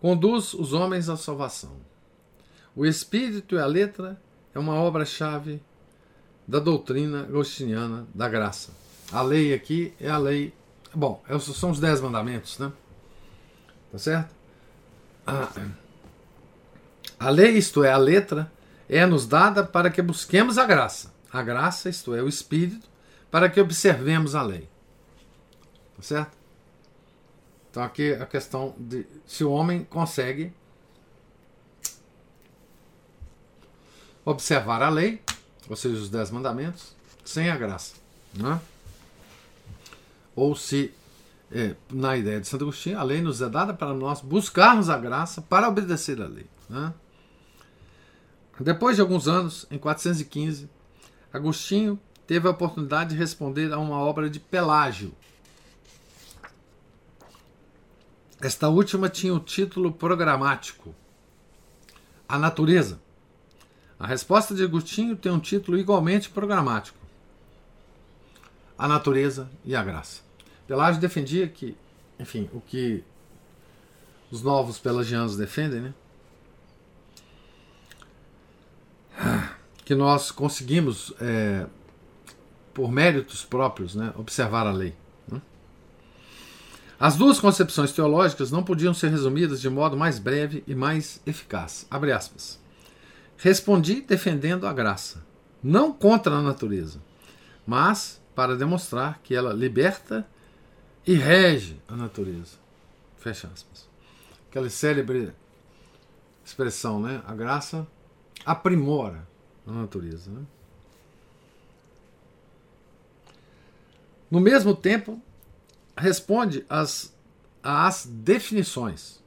[0.00, 1.76] conduz os homens à salvação.
[2.74, 4.20] O Espírito e a letra
[4.54, 5.60] é uma obra-chave
[6.46, 8.72] da doutrina agostiniana da graça.
[9.12, 10.54] A lei aqui é a lei.
[10.94, 12.72] Bom, é são os dez mandamentos, né?
[13.90, 14.34] Tá certo?
[17.18, 18.50] A lei, isto é, a letra,
[18.88, 21.12] é nos dada para que busquemos a graça.
[21.30, 22.87] A graça, isto é, o Espírito,
[23.30, 24.68] para que observemos a lei.
[25.96, 26.36] Tá certo?
[27.70, 30.52] Então aqui a questão de se o homem consegue
[34.24, 35.22] observar a lei
[35.68, 37.94] ou seja, os dez mandamentos, sem a graça.
[38.34, 38.60] Né?
[40.34, 40.92] Ou se,
[41.52, 44.96] é, na ideia de Santo Agostinho, a lei nos é dada para nós buscarmos a
[44.96, 46.46] graça para obedecer a lei.
[46.68, 46.92] Né?
[48.60, 50.68] Depois de alguns anos, em 415,
[51.32, 55.14] Agostinho teve a oportunidade de responder a uma obra de Pelágio.
[58.38, 60.94] Esta última tinha o título programático
[62.28, 63.00] A Natureza.
[63.98, 66.98] A resposta de Agostinho tem um título igualmente programático:
[68.76, 70.20] A Natureza e a Graça.
[70.66, 71.74] Pelágio defendia que,
[72.20, 73.02] enfim, o que
[74.30, 75.94] os novos pelagianos defendem, né?
[79.82, 81.66] Que nós conseguimos, é,
[82.78, 84.94] por méritos próprios, né, observar a lei.
[85.26, 85.42] Né?
[87.00, 91.88] As duas concepções teológicas não podiam ser resumidas de modo mais breve e mais eficaz.
[91.90, 92.60] Abre aspas.
[93.36, 95.26] Respondi defendendo a graça,
[95.60, 97.02] não contra a natureza,
[97.66, 100.24] mas para demonstrar que ela liberta
[101.04, 102.58] e rege a natureza.
[103.16, 103.88] Fecha aspas.
[104.48, 105.32] Aquela célebre
[106.44, 107.22] expressão, né?
[107.26, 107.84] A graça
[108.46, 109.26] aprimora
[109.66, 110.30] a natureza.
[110.30, 110.42] Né?
[115.96, 117.14] Responde às,
[117.62, 119.22] às definições,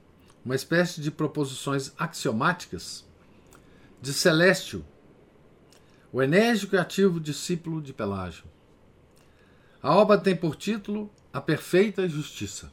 [0.46, 3.06] uma espécie de proposições axiomáticas
[4.02, 4.86] de Celestio,
[6.14, 8.44] o enérgico e ativo discípulo de Pelágio.
[9.82, 12.72] A obra tem por título A Perfeita Justiça.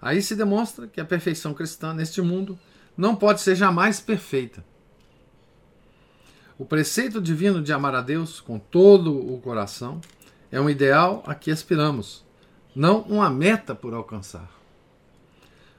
[0.00, 2.58] Aí se demonstra que a perfeição cristã neste mundo
[2.96, 4.64] não pode ser jamais perfeita.
[6.58, 10.00] O preceito divino de amar a Deus com todo o coração
[10.50, 12.24] é um ideal a que aspiramos,
[12.74, 14.50] não uma meta por alcançar.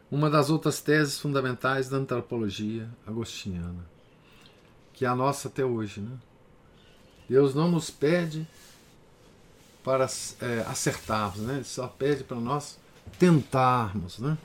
[0.10, 3.86] Uma das outras teses fundamentais da antropologia agostiniana,
[4.94, 6.00] que é a nossa até hoje.
[6.00, 6.18] Né?
[7.30, 8.48] Deus não nos pede
[9.84, 10.06] para
[10.42, 11.56] é, acertarmos, né?
[11.56, 12.80] Ele só pede para nós
[13.20, 14.20] tentarmos.
[14.20, 14.38] Né?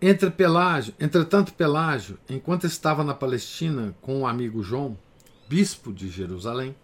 [0.00, 4.96] Entre Pelágio, entretanto, Pelágio, enquanto estava na Palestina com o amigo João,
[5.48, 6.74] bispo de Jerusalém,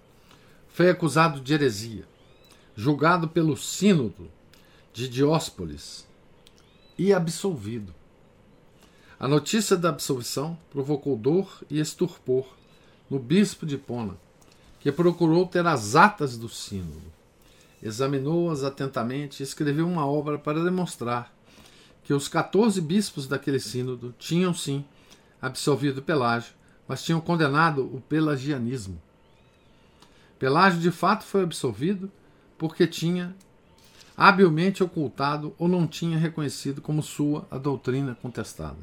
[0.69, 2.05] foi acusado de heresia,
[2.75, 4.31] julgado pelo Sínodo
[4.93, 6.07] de Dióspolis
[6.97, 7.95] e absolvido.
[9.19, 12.47] A notícia da absolvição provocou dor e estupor
[13.09, 14.17] no bispo de Pona,
[14.81, 17.13] que procurou ter as atas do sínodo.
[17.83, 21.33] Examinou-as atentamente e escreveu uma obra para demonstrar
[22.05, 24.85] que os 14 bispos daquele sínodo tinham sim
[25.41, 26.55] absolvido Pelágio
[26.87, 29.01] mas tinham condenado o pelagianismo.
[30.39, 32.11] Pelágio de fato foi absolvido
[32.59, 33.35] porque tinha
[34.17, 38.79] habilmente ocultado ou não tinha reconhecido como sua a doutrina contestada.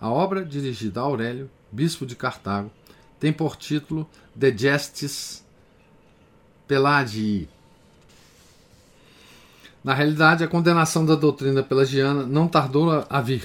[0.00, 2.70] A obra, dirigida a Aurélio, bispo de Cartago,
[3.18, 5.44] tem por título De Gestis
[6.66, 7.48] Pelagii.
[9.84, 13.44] Na realidade, a condenação da doutrina pelagiana não tardou a vir.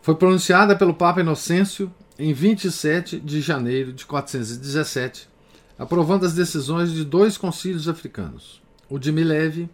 [0.00, 5.28] Foi pronunciada pelo Papa Inocêncio em 27 de janeiro de 417,
[5.76, 9.68] aprovando as decisões de dois concílios africanos, o de Mileve,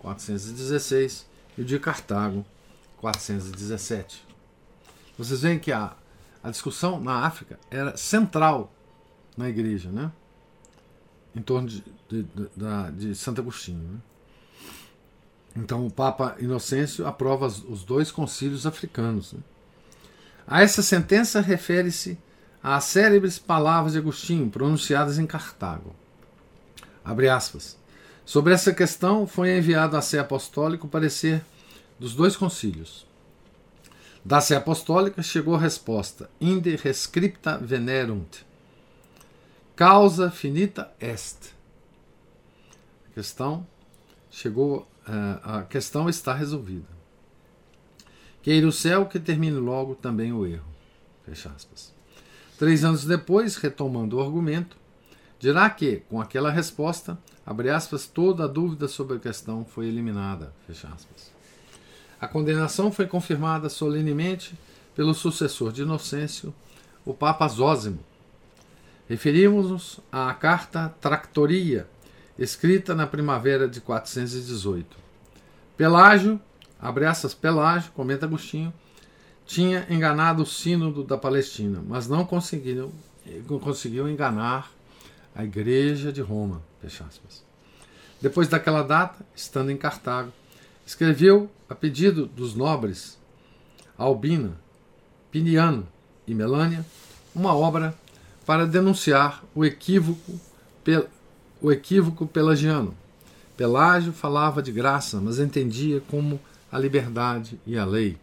[0.00, 2.44] 416, e o de Cartago,
[2.96, 4.26] 417.
[5.16, 5.94] Vocês veem que a,
[6.42, 8.72] a discussão na África era central
[9.36, 10.10] na igreja, né?
[11.36, 13.78] em torno de, de, de, de Santo Agostinho.
[13.78, 13.98] Né?
[15.54, 19.34] Então o Papa Inocêncio aprova os dois concílios africanos.
[19.34, 19.40] Né?
[20.50, 22.18] A essa sentença refere-se
[22.60, 25.94] às célebres palavras de Agostinho pronunciadas em Cartago.
[28.24, 31.40] Sobre essa questão foi enviado a Sé Apostólico o parecer
[32.00, 33.06] dos dois concílios.
[34.24, 38.38] Da Sé Apostólica chegou a resposta: Inde rescripta venerunt.
[39.76, 41.54] Causa finita est.
[43.08, 43.64] A questão
[44.28, 46.99] chegou, eh, a questão está resolvida.
[48.42, 50.64] Queira o céu que termine logo também o erro.
[51.24, 51.92] Fecha aspas.
[52.58, 54.76] Três anos depois, retomando o argumento,
[55.38, 60.52] dirá que, com aquela resposta, abre aspas, toda a dúvida sobre a questão foi eliminada.
[60.66, 61.32] Fecha aspas.
[62.20, 64.54] A condenação foi confirmada solenemente
[64.94, 66.54] pelo sucessor de Inocêncio,
[67.04, 68.00] o Papa Zósimo.
[69.08, 71.88] Referimos-nos à carta Tractoria,
[72.38, 74.96] escrita na primavera de 418.
[75.76, 76.40] Pelágio
[76.80, 78.72] Abre aspas, Pelágio, comenta Agostinho,
[79.44, 82.92] tinha enganado o sínodo da Palestina, mas não conseguiu,
[83.60, 84.70] conseguiu enganar
[85.34, 86.62] a igreja de Roma.
[86.80, 87.44] Fecha aspas.
[88.20, 90.32] Depois daquela data, estando em Cartago,
[90.86, 93.18] escreveu, a pedido dos nobres
[93.96, 94.52] Albina,
[95.30, 95.86] Piniano
[96.26, 96.84] e Melânia,
[97.34, 97.94] uma obra
[98.46, 100.40] para denunciar o equívoco,
[101.60, 102.94] o equívoco pelagiano.
[103.56, 106.40] Pelágio falava de graça, mas entendia como
[106.70, 108.18] a liberdade e a lei.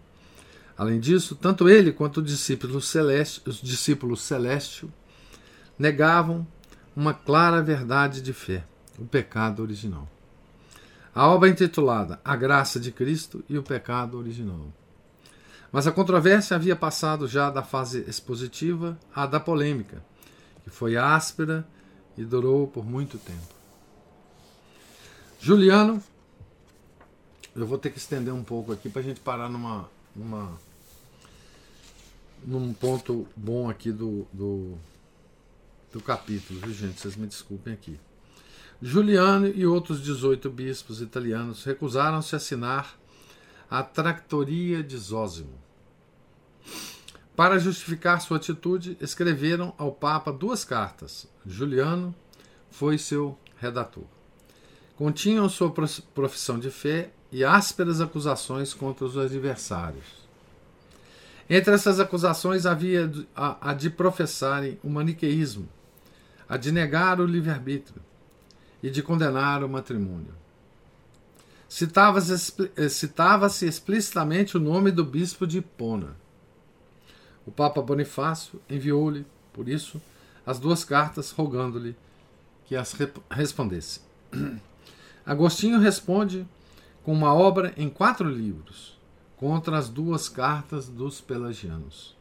[0.78, 4.92] Além disso, tanto ele quanto os discípulos celeste, os discípulos celestial
[5.78, 6.46] negavam
[6.96, 8.64] uma clara verdade de fé,
[8.98, 10.08] o pecado original.
[11.14, 14.72] A obra é intitulada A Graça de Cristo e o Pecado Original.
[15.72, 20.04] Mas a controvérsia havia passado já da fase expositiva à da polêmica,
[20.64, 21.68] que foi áspera
[22.16, 23.56] e durou por muito tempo.
[25.40, 26.04] Juliano
[27.62, 30.58] eu vou ter que estender um pouco aqui para a gente parar numa, numa
[32.46, 34.78] num ponto bom aqui do, do,
[35.92, 37.02] do capítulo, viu gente?
[37.02, 38.00] Vocês me desculpem aqui.
[38.80, 42.96] Juliano e outros 18 bispos italianos recusaram-se a assinar
[43.70, 45.54] a Tractoria de Zósimo.
[47.36, 51.28] Para justificar sua atitude, escreveram ao Papa duas cartas.
[51.46, 52.14] Juliano
[52.70, 54.06] foi seu redator.
[54.96, 55.72] Continham sua
[56.14, 60.28] profissão de fé e ásperas acusações contra os adversários.
[61.50, 65.68] Entre essas acusações havia a, de professarem o maniqueísmo,
[66.48, 68.02] a de negar o livre-arbítrio
[68.84, 70.34] e de condenar o matrimônio.
[71.70, 76.16] Citava-se eh, citava explicitamente o nome do bispo de Hipona.
[77.46, 80.02] O Papa Bonifácio enviou-lhe, por isso,
[80.46, 81.96] as duas cartas rogando-lhe
[82.66, 82.96] que as
[83.30, 84.02] respondesse.
[85.26, 86.46] Agostinho responde
[87.08, 89.00] com uma obra em quatro livros
[89.38, 92.18] contra as duas cartas dos pelagianos.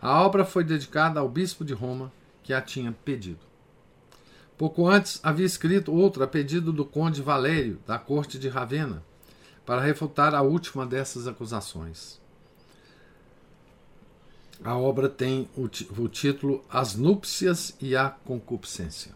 [0.00, 2.12] A obra foi dedicada ao bispo de Roma
[2.44, 3.40] que a tinha pedido.
[4.56, 9.02] Pouco antes havia escrito outra a pedido do conde Valério, da corte de Ravenna,
[9.66, 12.20] para refutar a última dessas acusações.
[14.62, 15.64] A obra tem o,
[16.00, 19.12] o título As Núpcias e a Concupiscência.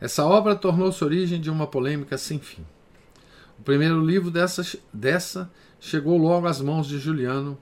[0.00, 2.64] Essa obra tornou-se origem de uma polêmica sem fim.
[3.58, 5.50] O primeiro livro dessa, dessa
[5.80, 7.58] chegou logo às mãos de Juliano,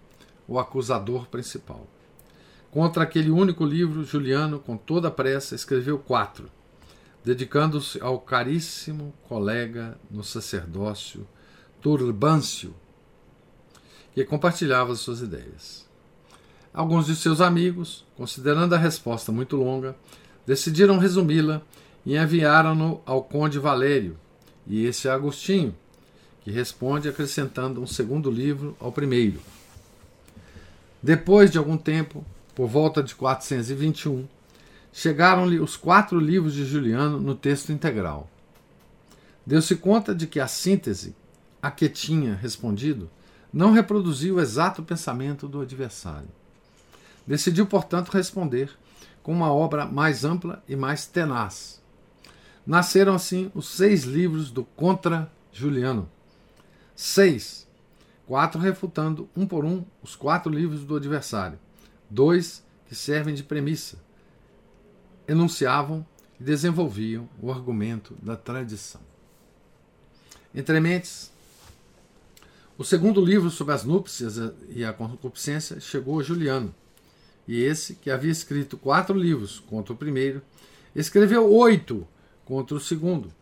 [0.48, 1.86] o acusador principal.
[2.70, 6.50] Contra aquele único livro, Juliano, com toda a pressa, escreveu quatro
[7.24, 11.26] dedicando-se ao caríssimo colega no sacerdócio
[11.80, 12.74] Turbâncio,
[14.14, 15.88] que compartilhava suas ideias.
[16.72, 19.96] Alguns de seus amigos, considerando a resposta muito longa,
[20.46, 21.62] decidiram resumi-la
[22.04, 24.18] e enviaram-no ao conde Valério
[24.66, 25.74] e esse Agostinho,
[26.44, 29.40] que responde acrescentando um segundo livro ao primeiro.
[31.02, 32.24] Depois de algum tempo,
[32.54, 34.26] por volta de 421,
[34.92, 38.28] chegaram-lhe os quatro livros de Juliano no texto integral.
[39.44, 41.14] Deu-se conta de que a síntese
[41.60, 43.08] a que tinha respondido
[43.52, 46.28] não reproduzia o exato pensamento do adversário.
[47.26, 48.70] Decidiu, portanto, responder
[49.22, 51.80] com uma obra mais ampla e mais tenaz.
[52.66, 56.08] Nasceram assim os seis livros do Contra Juliano.
[57.04, 57.66] Seis.
[58.28, 61.58] Quatro refutando, um por um, os quatro livros do adversário.
[62.08, 63.98] Dois que servem de premissa
[65.26, 66.06] enunciavam
[66.38, 69.00] e desenvolviam o argumento da tradição.
[70.54, 71.32] Entre mentes,
[72.78, 74.36] o segundo livro sobre as núpcias
[74.68, 76.72] e a concupiscência chegou a Juliano,
[77.48, 80.40] e esse, que havia escrito quatro livros contra o primeiro,
[80.94, 82.06] escreveu oito
[82.44, 83.34] contra o segundo,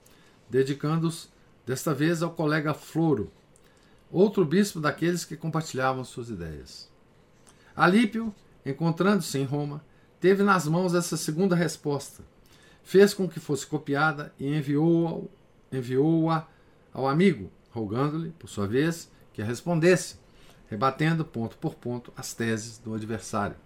[0.49, 1.29] dedicando-os
[1.67, 3.31] desta vez ao colega Floro,
[4.11, 6.89] outro bispo daqueles que compartilhavam suas ideias.
[7.75, 8.35] Alípio,
[8.65, 9.85] encontrando-se em Roma,
[10.21, 12.23] teve nas mãos essa segunda resposta,
[12.83, 15.41] fez com que fosse copiada e enviou-a
[15.73, 16.29] enviou
[16.93, 20.17] ao amigo, rogando-lhe, por sua vez, que a respondesse,
[20.69, 23.57] rebatendo ponto por ponto as teses do adversário.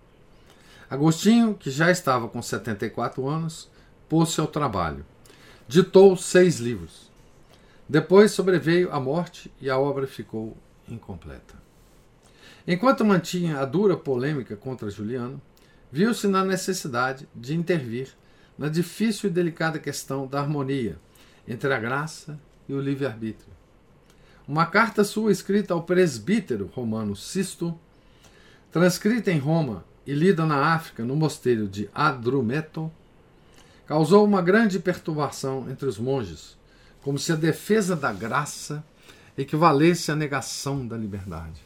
[0.88, 3.70] Agostinho, que já estava com 74 anos,
[4.09, 5.05] pôs-se ao trabalho.
[5.66, 7.03] Ditou seis livros.
[7.89, 10.57] Depois sobreveio a morte e a obra ficou
[10.89, 11.55] incompleta.
[12.66, 15.41] Enquanto mantinha a dura polêmica contra Juliano,
[15.93, 18.09] viu-se na necessidade de intervir
[18.59, 20.99] na difícil e delicada questão da harmonia
[21.47, 23.53] entre a graça e o livre-arbítrio.
[24.49, 27.78] Uma carta sua escrita ao presbítero romano Sisto,
[28.72, 32.91] transcrita em Roma e lida na África no mosteiro de Adrumeto,
[33.87, 36.57] causou uma grande perturbação entre os monges,
[37.05, 38.82] como se a defesa da graça
[39.36, 41.62] equivalesse à negação da liberdade.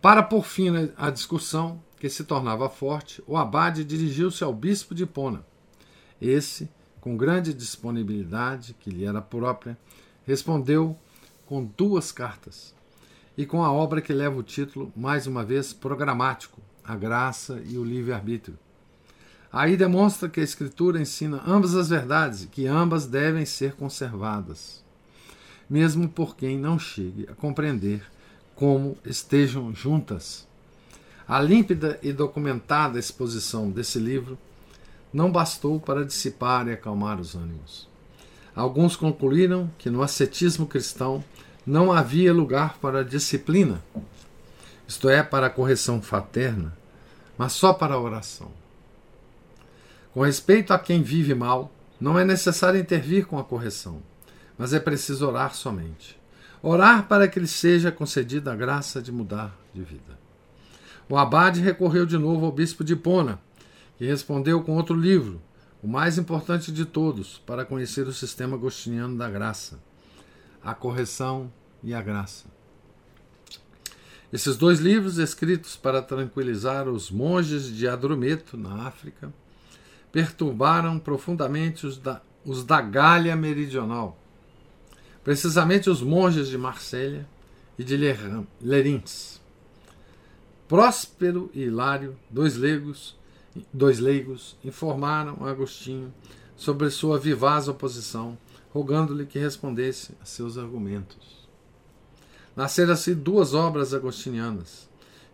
[0.00, 5.04] Para por fim à discussão, que se tornava forte, o abade dirigiu-se ao bispo de
[5.04, 5.44] Pona.
[6.18, 6.70] Esse,
[7.02, 9.76] com grande disponibilidade que lhe era própria,
[10.24, 10.98] respondeu
[11.44, 12.74] com duas cartas
[13.36, 17.76] e com a obra que leva o título, mais uma vez, programático, A Graça e
[17.76, 18.58] o Livre-Arbítrio.
[19.52, 24.84] Aí demonstra que a Escritura ensina ambas as verdades e que ambas devem ser conservadas,
[25.68, 28.02] mesmo por quem não chegue a compreender
[28.54, 30.46] como estejam juntas.
[31.26, 34.38] A límpida e documentada exposição desse livro
[35.12, 37.88] não bastou para dissipar e acalmar os ânimos.
[38.54, 41.24] Alguns concluíram que no ascetismo cristão
[41.66, 43.82] não havia lugar para a disciplina,
[44.86, 46.76] isto é, para a correção fraterna,
[47.38, 48.59] mas só para a oração.
[50.12, 54.02] Com respeito a quem vive mal, não é necessário intervir com a correção,
[54.58, 56.18] mas é preciso orar somente.
[56.62, 60.18] Orar para que lhe seja concedida a graça de mudar de vida.
[61.08, 63.40] O abade recorreu de novo ao bispo de Pona,
[63.96, 65.40] que respondeu com outro livro,
[65.82, 69.78] o mais importante de todos, para conhecer o sistema agostiniano da graça,
[70.62, 71.52] a correção
[71.82, 72.46] e a graça.
[74.32, 79.32] Esses dois livros, escritos para tranquilizar os monges de Adrumeto, na África,
[80.12, 84.18] perturbaram profundamente os da, os da Gália Meridional,
[85.22, 87.26] precisamente os monges de Marsella
[87.78, 87.96] e de
[88.60, 89.40] Lerins.
[90.68, 93.16] Próspero e Hilário, dois legos,
[93.72, 96.12] dois leigos, informaram Agostinho
[96.56, 98.38] sobre sua vivaz oposição,
[98.72, 101.48] rogando-lhe que respondesse a seus argumentos.
[102.54, 104.88] Nasceram assim duas obras agostinianas,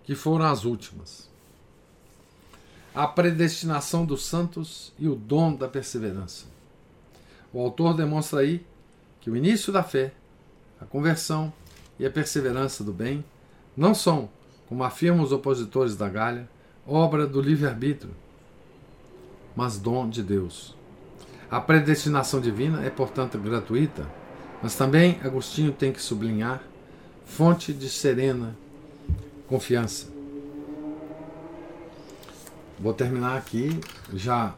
[0.05, 1.29] que foram as últimas:
[2.97, 6.47] A Predestinação dos Santos e o Dom da Perseverança.
[7.53, 8.65] O autor demonstra aí
[9.21, 10.15] que o início da fé,
[10.81, 11.53] a conversão
[11.99, 13.23] e a perseverança do bem
[13.77, 14.31] não são,
[14.67, 16.49] como afirmam os opositores da Galha,
[16.87, 18.15] obra do livre-arbítrio,
[19.55, 20.75] mas dom de Deus.
[21.51, 24.11] A predestinação divina é, portanto, gratuita,
[24.63, 26.63] mas também Agostinho tem que sublinhar
[27.27, 28.57] fonte de serena
[29.47, 30.16] confiança.
[32.79, 33.81] Vou terminar aqui,
[34.13, 34.55] já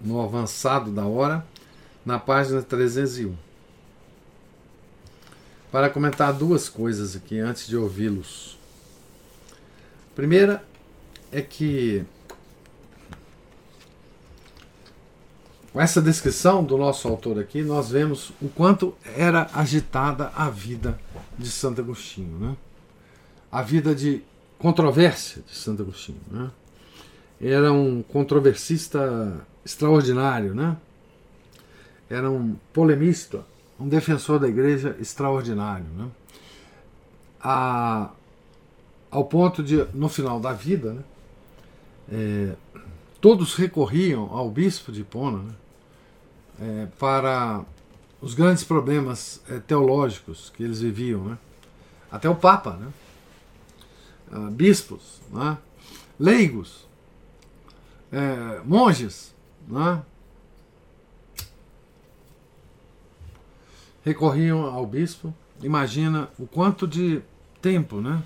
[0.00, 1.46] no avançado da hora,
[2.04, 3.36] na página 301.
[5.70, 8.58] Para comentar duas coisas aqui antes de ouvi-los.
[10.14, 10.64] Primeira
[11.30, 12.04] é que
[15.76, 20.98] com essa descrição do nosso autor aqui, nós vemos o quanto era agitada a vida
[21.38, 22.56] de Santo Agostinho, né?
[23.52, 24.22] A vida de
[24.58, 26.50] controvérsia de Santo Agostinho, né?
[27.40, 30.76] Era um controversista extraordinário, né?
[32.08, 33.44] Era um polemista,
[33.78, 36.08] um defensor da igreja extraordinário, né?
[37.40, 38.10] A,
[39.10, 41.02] ao ponto de, no final da vida, né?
[42.08, 42.54] É,
[43.20, 45.54] todos recorriam ao bispo de Hipona né?
[46.60, 47.64] é, para
[48.20, 51.24] os grandes problemas é, teológicos que eles viviam.
[51.24, 51.38] Né?
[52.10, 52.92] Até o Papa, né?
[54.30, 55.58] Ah, bispos, né?
[56.18, 56.85] leigos,
[58.16, 59.34] é, monges,
[59.68, 60.02] né?
[64.04, 65.34] recorriam ao bispo.
[65.62, 67.20] Imagina o quanto de
[67.60, 68.22] tempo né?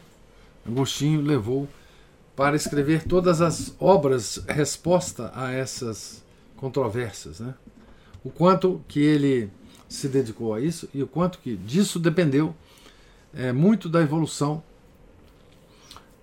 [0.67, 1.69] Agostinho levou
[2.37, 6.23] para escrever todas as obras resposta a essas
[6.57, 7.41] controvérsias.
[7.41, 7.55] Né?
[8.25, 9.51] o quanto que ele
[9.89, 12.55] se dedicou a isso e o quanto que disso dependeu
[13.35, 14.63] é, muito da evolução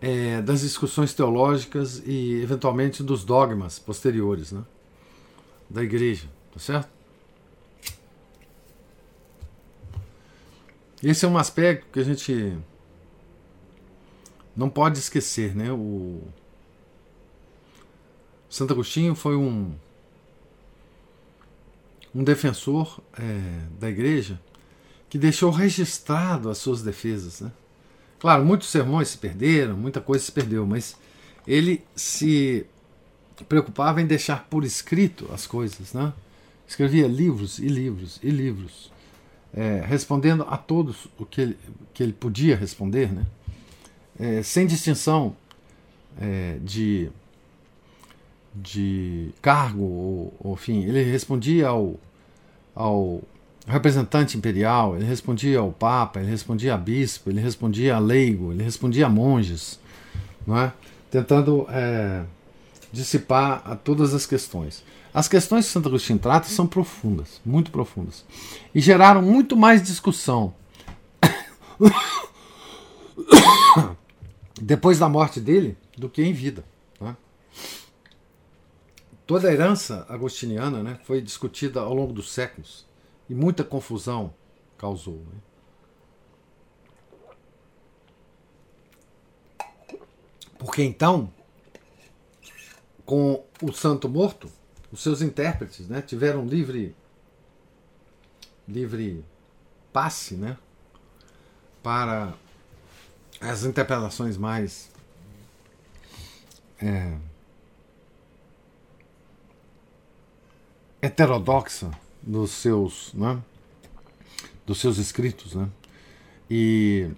[0.02, 4.64] é, das discussões teológicas e eventualmente dos dogmas posteriores né,
[5.70, 6.90] da igreja, tá certo?
[11.04, 12.58] Esse é um aspecto que a gente
[14.56, 15.72] não pode esquecer, né?
[15.72, 16.24] O
[18.50, 19.76] Santo Agostinho foi um
[22.16, 24.42] um defensor é, da igreja
[25.08, 27.42] que deixou registrado as suas defesas.
[27.42, 27.52] Né?
[28.20, 30.98] Claro, muitos sermões se perderam, muita coisa se perdeu, mas
[31.46, 32.66] ele se
[33.48, 35.94] preocupava em deixar por escrito as coisas.
[35.94, 36.12] Né?
[36.68, 38.92] Escrevia livros e livros e livros,
[39.54, 41.58] é, respondendo a todos o que ele,
[41.94, 43.26] que ele podia responder, né?
[44.20, 45.36] É, sem distinção
[46.20, 47.12] é, de
[48.62, 50.84] de cargo ou, ou fim.
[50.84, 52.00] Ele respondia ao,
[52.76, 53.22] ao
[53.68, 58.64] representante imperial, ele respondia ao papa, ele respondia a bispo, ele respondia a leigo, ele
[58.64, 59.78] respondia a monges,
[60.46, 60.72] não é?
[61.12, 62.24] tentando é,
[62.92, 64.84] dissipar a todas as questões.
[65.14, 68.24] As questões que Santo Agostinho trata são profundas, muito profundas,
[68.74, 70.54] e geraram muito mais discussão
[74.62, 76.64] depois da morte dele do que em vida.
[79.26, 82.87] Toda a herança agostiniana né, foi discutida ao longo dos séculos
[83.30, 84.34] e muita confusão
[84.78, 85.18] causou.
[85.18, 85.40] Né?
[90.58, 91.32] Porque então,
[93.06, 94.50] com o santo morto,
[94.92, 96.96] os seus intérpretes né, tiveram livre,
[98.68, 99.24] livre
[99.92, 100.58] passe né,
[101.84, 102.34] para
[103.40, 104.92] as interpretações mais
[106.82, 107.18] é,
[111.02, 111.92] heterodoxa
[112.28, 113.42] dos seus, né,
[114.66, 115.70] dos seus escritos, né?
[116.50, 117.10] E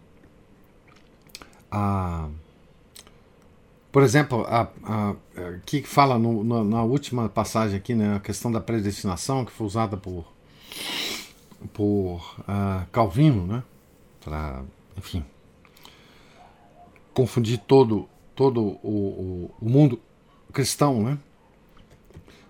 [1.71, 2.29] a
[3.91, 5.15] por exemplo, a, a,
[5.65, 9.65] que fala no, na, na, última passagem aqui, né, a questão da predestinação que foi
[9.65, 10.25] usada por
[11.73, 13.63] por uh, Calvino, né,
[14.23, 14.63] para,
[14.95, 15.25] enfim,
[17.13, 19.99] confundir todo todo o, o, o mundo
[20.53, 21.17] cristão, né,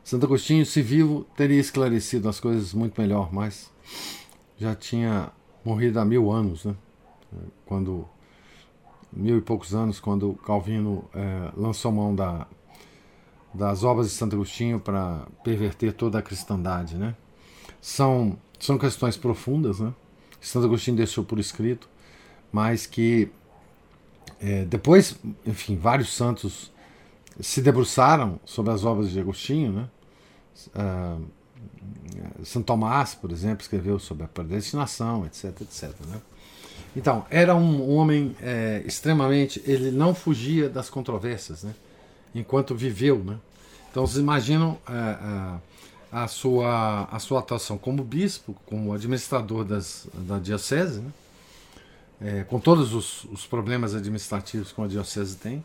[0.10, 3.70] Santo Agostinho, se vivo, teria esclarecido as coisas muito melhor, mas
[4.57, 5.32] já tinha
[5.64, 6.74] morrido há mil anos, né?
[7.64, 8.07] Quando
[9.14, 12.47] mil e poucos anos, quando Calvino é, lançou mão da,
[13.53, 17.16] das obras de Santo Agostinho para perverter toda a cristandade, né?
[17.80, 19.93] São são questões profundas, né?
[20.41, 21.88] Que Santo Agostinho deixou por escrito,
[22.51, 23.30] mas que
[24.41, 26.72] é, depois, enfim, vários santos
[27.39, 29.88] se debruçaram sobre as obras de Agostinho, né?
[30.68, 31.26] Uh,
[32.43, 35.91] São Tomás, por exemplo, escreveu sobre a predestinação, etc, etc.
[36.07, 36.22] Né?
[36.95, 39.62] Então, era um homem é, extremamente.
[39.66, 41.74] Ele não fugia das controvérsias, né?
[42.34, 43.24] enquanto viveu.
[43.24, 43.38] Né?
[43.91, 45.60] Então, vocês imaginam a,
[46.12, 51.12] a, sua, a sua atuação como bispo, como administrador das, da diocese, né?
[52.22, 55.64] é, com todos os, os, problemas administrativos que a diocese tem,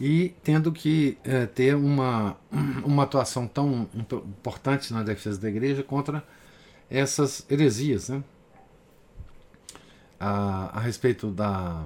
[0.00, 2.36] e tendo que é, ter uma,
[2.82, 6.24] uma atuação tão importante na defesa da igreja contra
[6.88, 8.08] essas heresias.
[8.08, 8.22] Né?
[10.20, 11.84] a, a respeito da.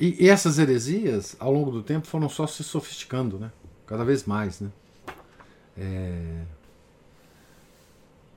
[0.00, 3.52] E, e, essas heresias, ao longo do tempo, foram só se sofisticando, né?
[3.86, 4.60] cada vez mais.
[4.60, 4.70] Né?
[5.76, 6.42] É...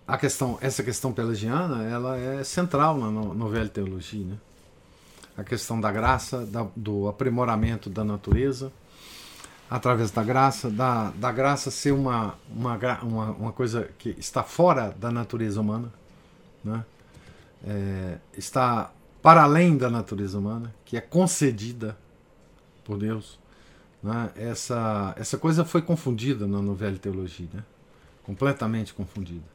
[0.07, 4.25] A questão, essa questão pelagiana ela é central na no, no Velho Teologia.
[4.25, 4.37] Né?
[5.37, 8.71] A questão da graça, da, do aprimoramento da natureza,
[9.69, 14.95] através da graça, da, da graça ser uma, uma, uma, uma coisa que está fora
[14.99, 15.91] da natureza humana.
[16.63, 16.83] Né?
[17.65, 21.97] é, está para além da natureza humana, que é concedida
[22.83, 23.39] por Deus.
[24.01, 24.31] Né?
[24.35, 27.63] Essa, essa coisa foi confundida na novela teologia, né?
[28.23, 29.45] completamente confundida.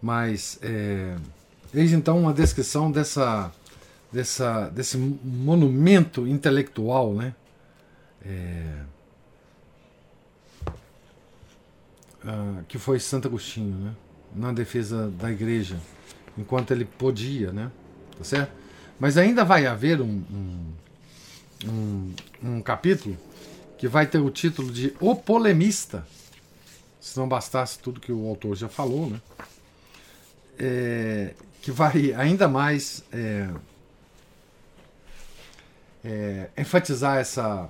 [0.00, 1.16] Mas é,
[1.74, 3.52] eis então uma descrição dessa,
[4.12, 7.34] dessa, desse monumento intelectual, né?
[8.22, 8.82] É,
[12.24, 13.94] uh, que foi Santo Agostinho, né?
[14.34, 15.76] na defesa da igreja
[16.36, 17.70] enquanto ele podia, né?
[18.16, 18.52] Tá certo?
[18.98, 20.72] Mas ainda vai haver um, um,
[21.66, 23.16] um, um capítulo
[23.78, 26.06] que vai ter o título de O Polemista,
[27.00, 29.20] se não bastasse tudo que o autor já falou, né?
[30.58, 33.48] É, que vai ainda mais é,
[36.04, 37.68] é, enfatizar essa,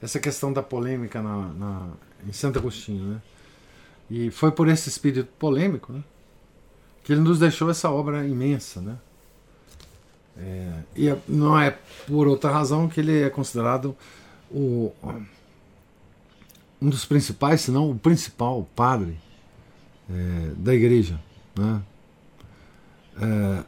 [0.00, 1.88] essa questão da polêmica na, na,
[2.26, 3.04] em Santo Agostinho.
[3.04, 3.22] Né?
[4.10, 6.02] E foi por esse espírito polêmico né,
[7.02, 8.98] que ele nos deixou essa obra imensa, né?
[10.36, 11.78] É, e não é
[12.08, 13.96] por outra razão que ele é considerado
[14.50, 14.92] o,
[16.82, 19.16] um dos principais, se não o principal padre
[20.10, 21.20] é, da igreja,
[21.56, 21.82] né?
[23.20, 23.64] É,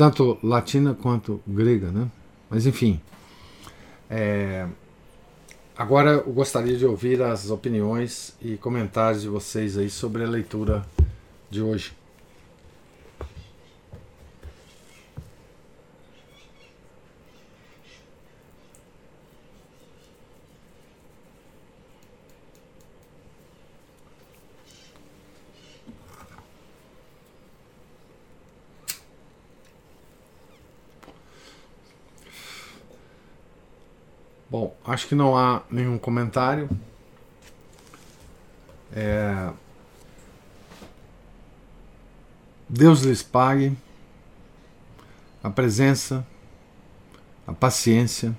[0.00, 2.08] tanto latina quanto grega, né?
[2.48, 2.98] Mas enfim,
[4.08, 4.66] é,
[5.76, 10.86] agora eu gostaria de ouvir as opiniões e comentários de vocês aí sobre a leitura
[11.50, 11.92] de hoje.
[34.50, 36.68] Bom, acho que não há nenhum comentário.
[38.92, 39.52] É,
[42.68, 43.76] Deus lhes pague
[45.40, 46.26] a presença,
[47.46, 48.36] a paciência.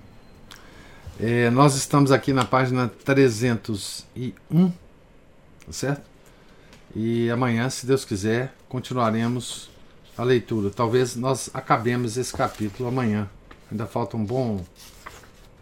[1.17, 4.69] É, nós estamos aqui na página 301,
[5.65, 6.03] tá certo?
[6.93, 9.69] E amanhã, se Deus quiser, continuaremos
[10.17, 10.69] a leitura.
[10.71, 13.29] Talvez nós acabemos esse capítulo amanhã.
[13.71, 14.65] Ainda falta um bom,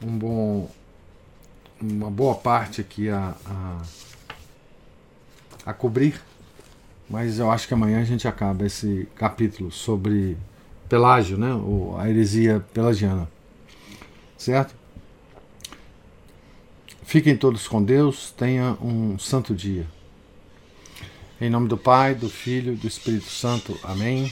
[0.02, 0.70] um bom,
[1.82, 3.82] uma boa parte aqui a, a,
[5.66, 6.22] a cobrir.
[7.10, 10.38] Mas eu acho que amanhã a gente acaba esse capítulo sobre
[10.88, 11.54] Pelágio, né?
[11.54, 13.30] Ou a heresia pelagiana.
[14.38, 14.76] Certo?
[17.04, 19.88] Fiquem todos com Deus, tenha um santo dia.
[21.42, 23.76] Em nome do Pai, do Filho e do Espírito Santo.
[23.84, 24.32] Amém.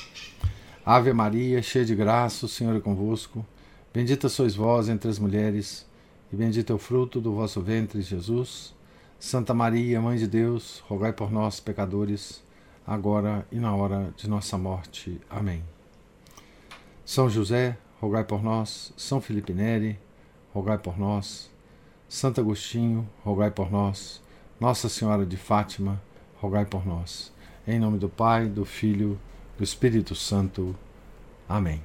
[0.85, 3.43] Ave Maria, cheia de graça, o Senhor é convosco.
[3.93, 5.85] Bendita sois vós entre as mulheres,
[6.31, 8.73] e bendito é o fruto do vosso ventre, Jesus.
[9.19, 12.45] Santa Maria, Mãe de Deus, rogai por nós, pecadores
[12.87, 15.19] agora e na hora de nossa morte.
[15.29, 15.61] Amém.
[17.03, 18.93] São José, rogai por nós.
[18.95, 19.99] São Felipe Neri,
[20.53, 21.51] rogai por nós.
[22.07, 24.21] Santo Agostinho, rogai por nós.
[24.59, 26.01] Nossa Senhora de Fátima,
[26.37, 27.31] rogai por nós.
[27.67, 29.19] Em nome do Pai, do Filho,
[29.57, 30.73] do Espírito Santo.
[31.49, 31.81] Amém.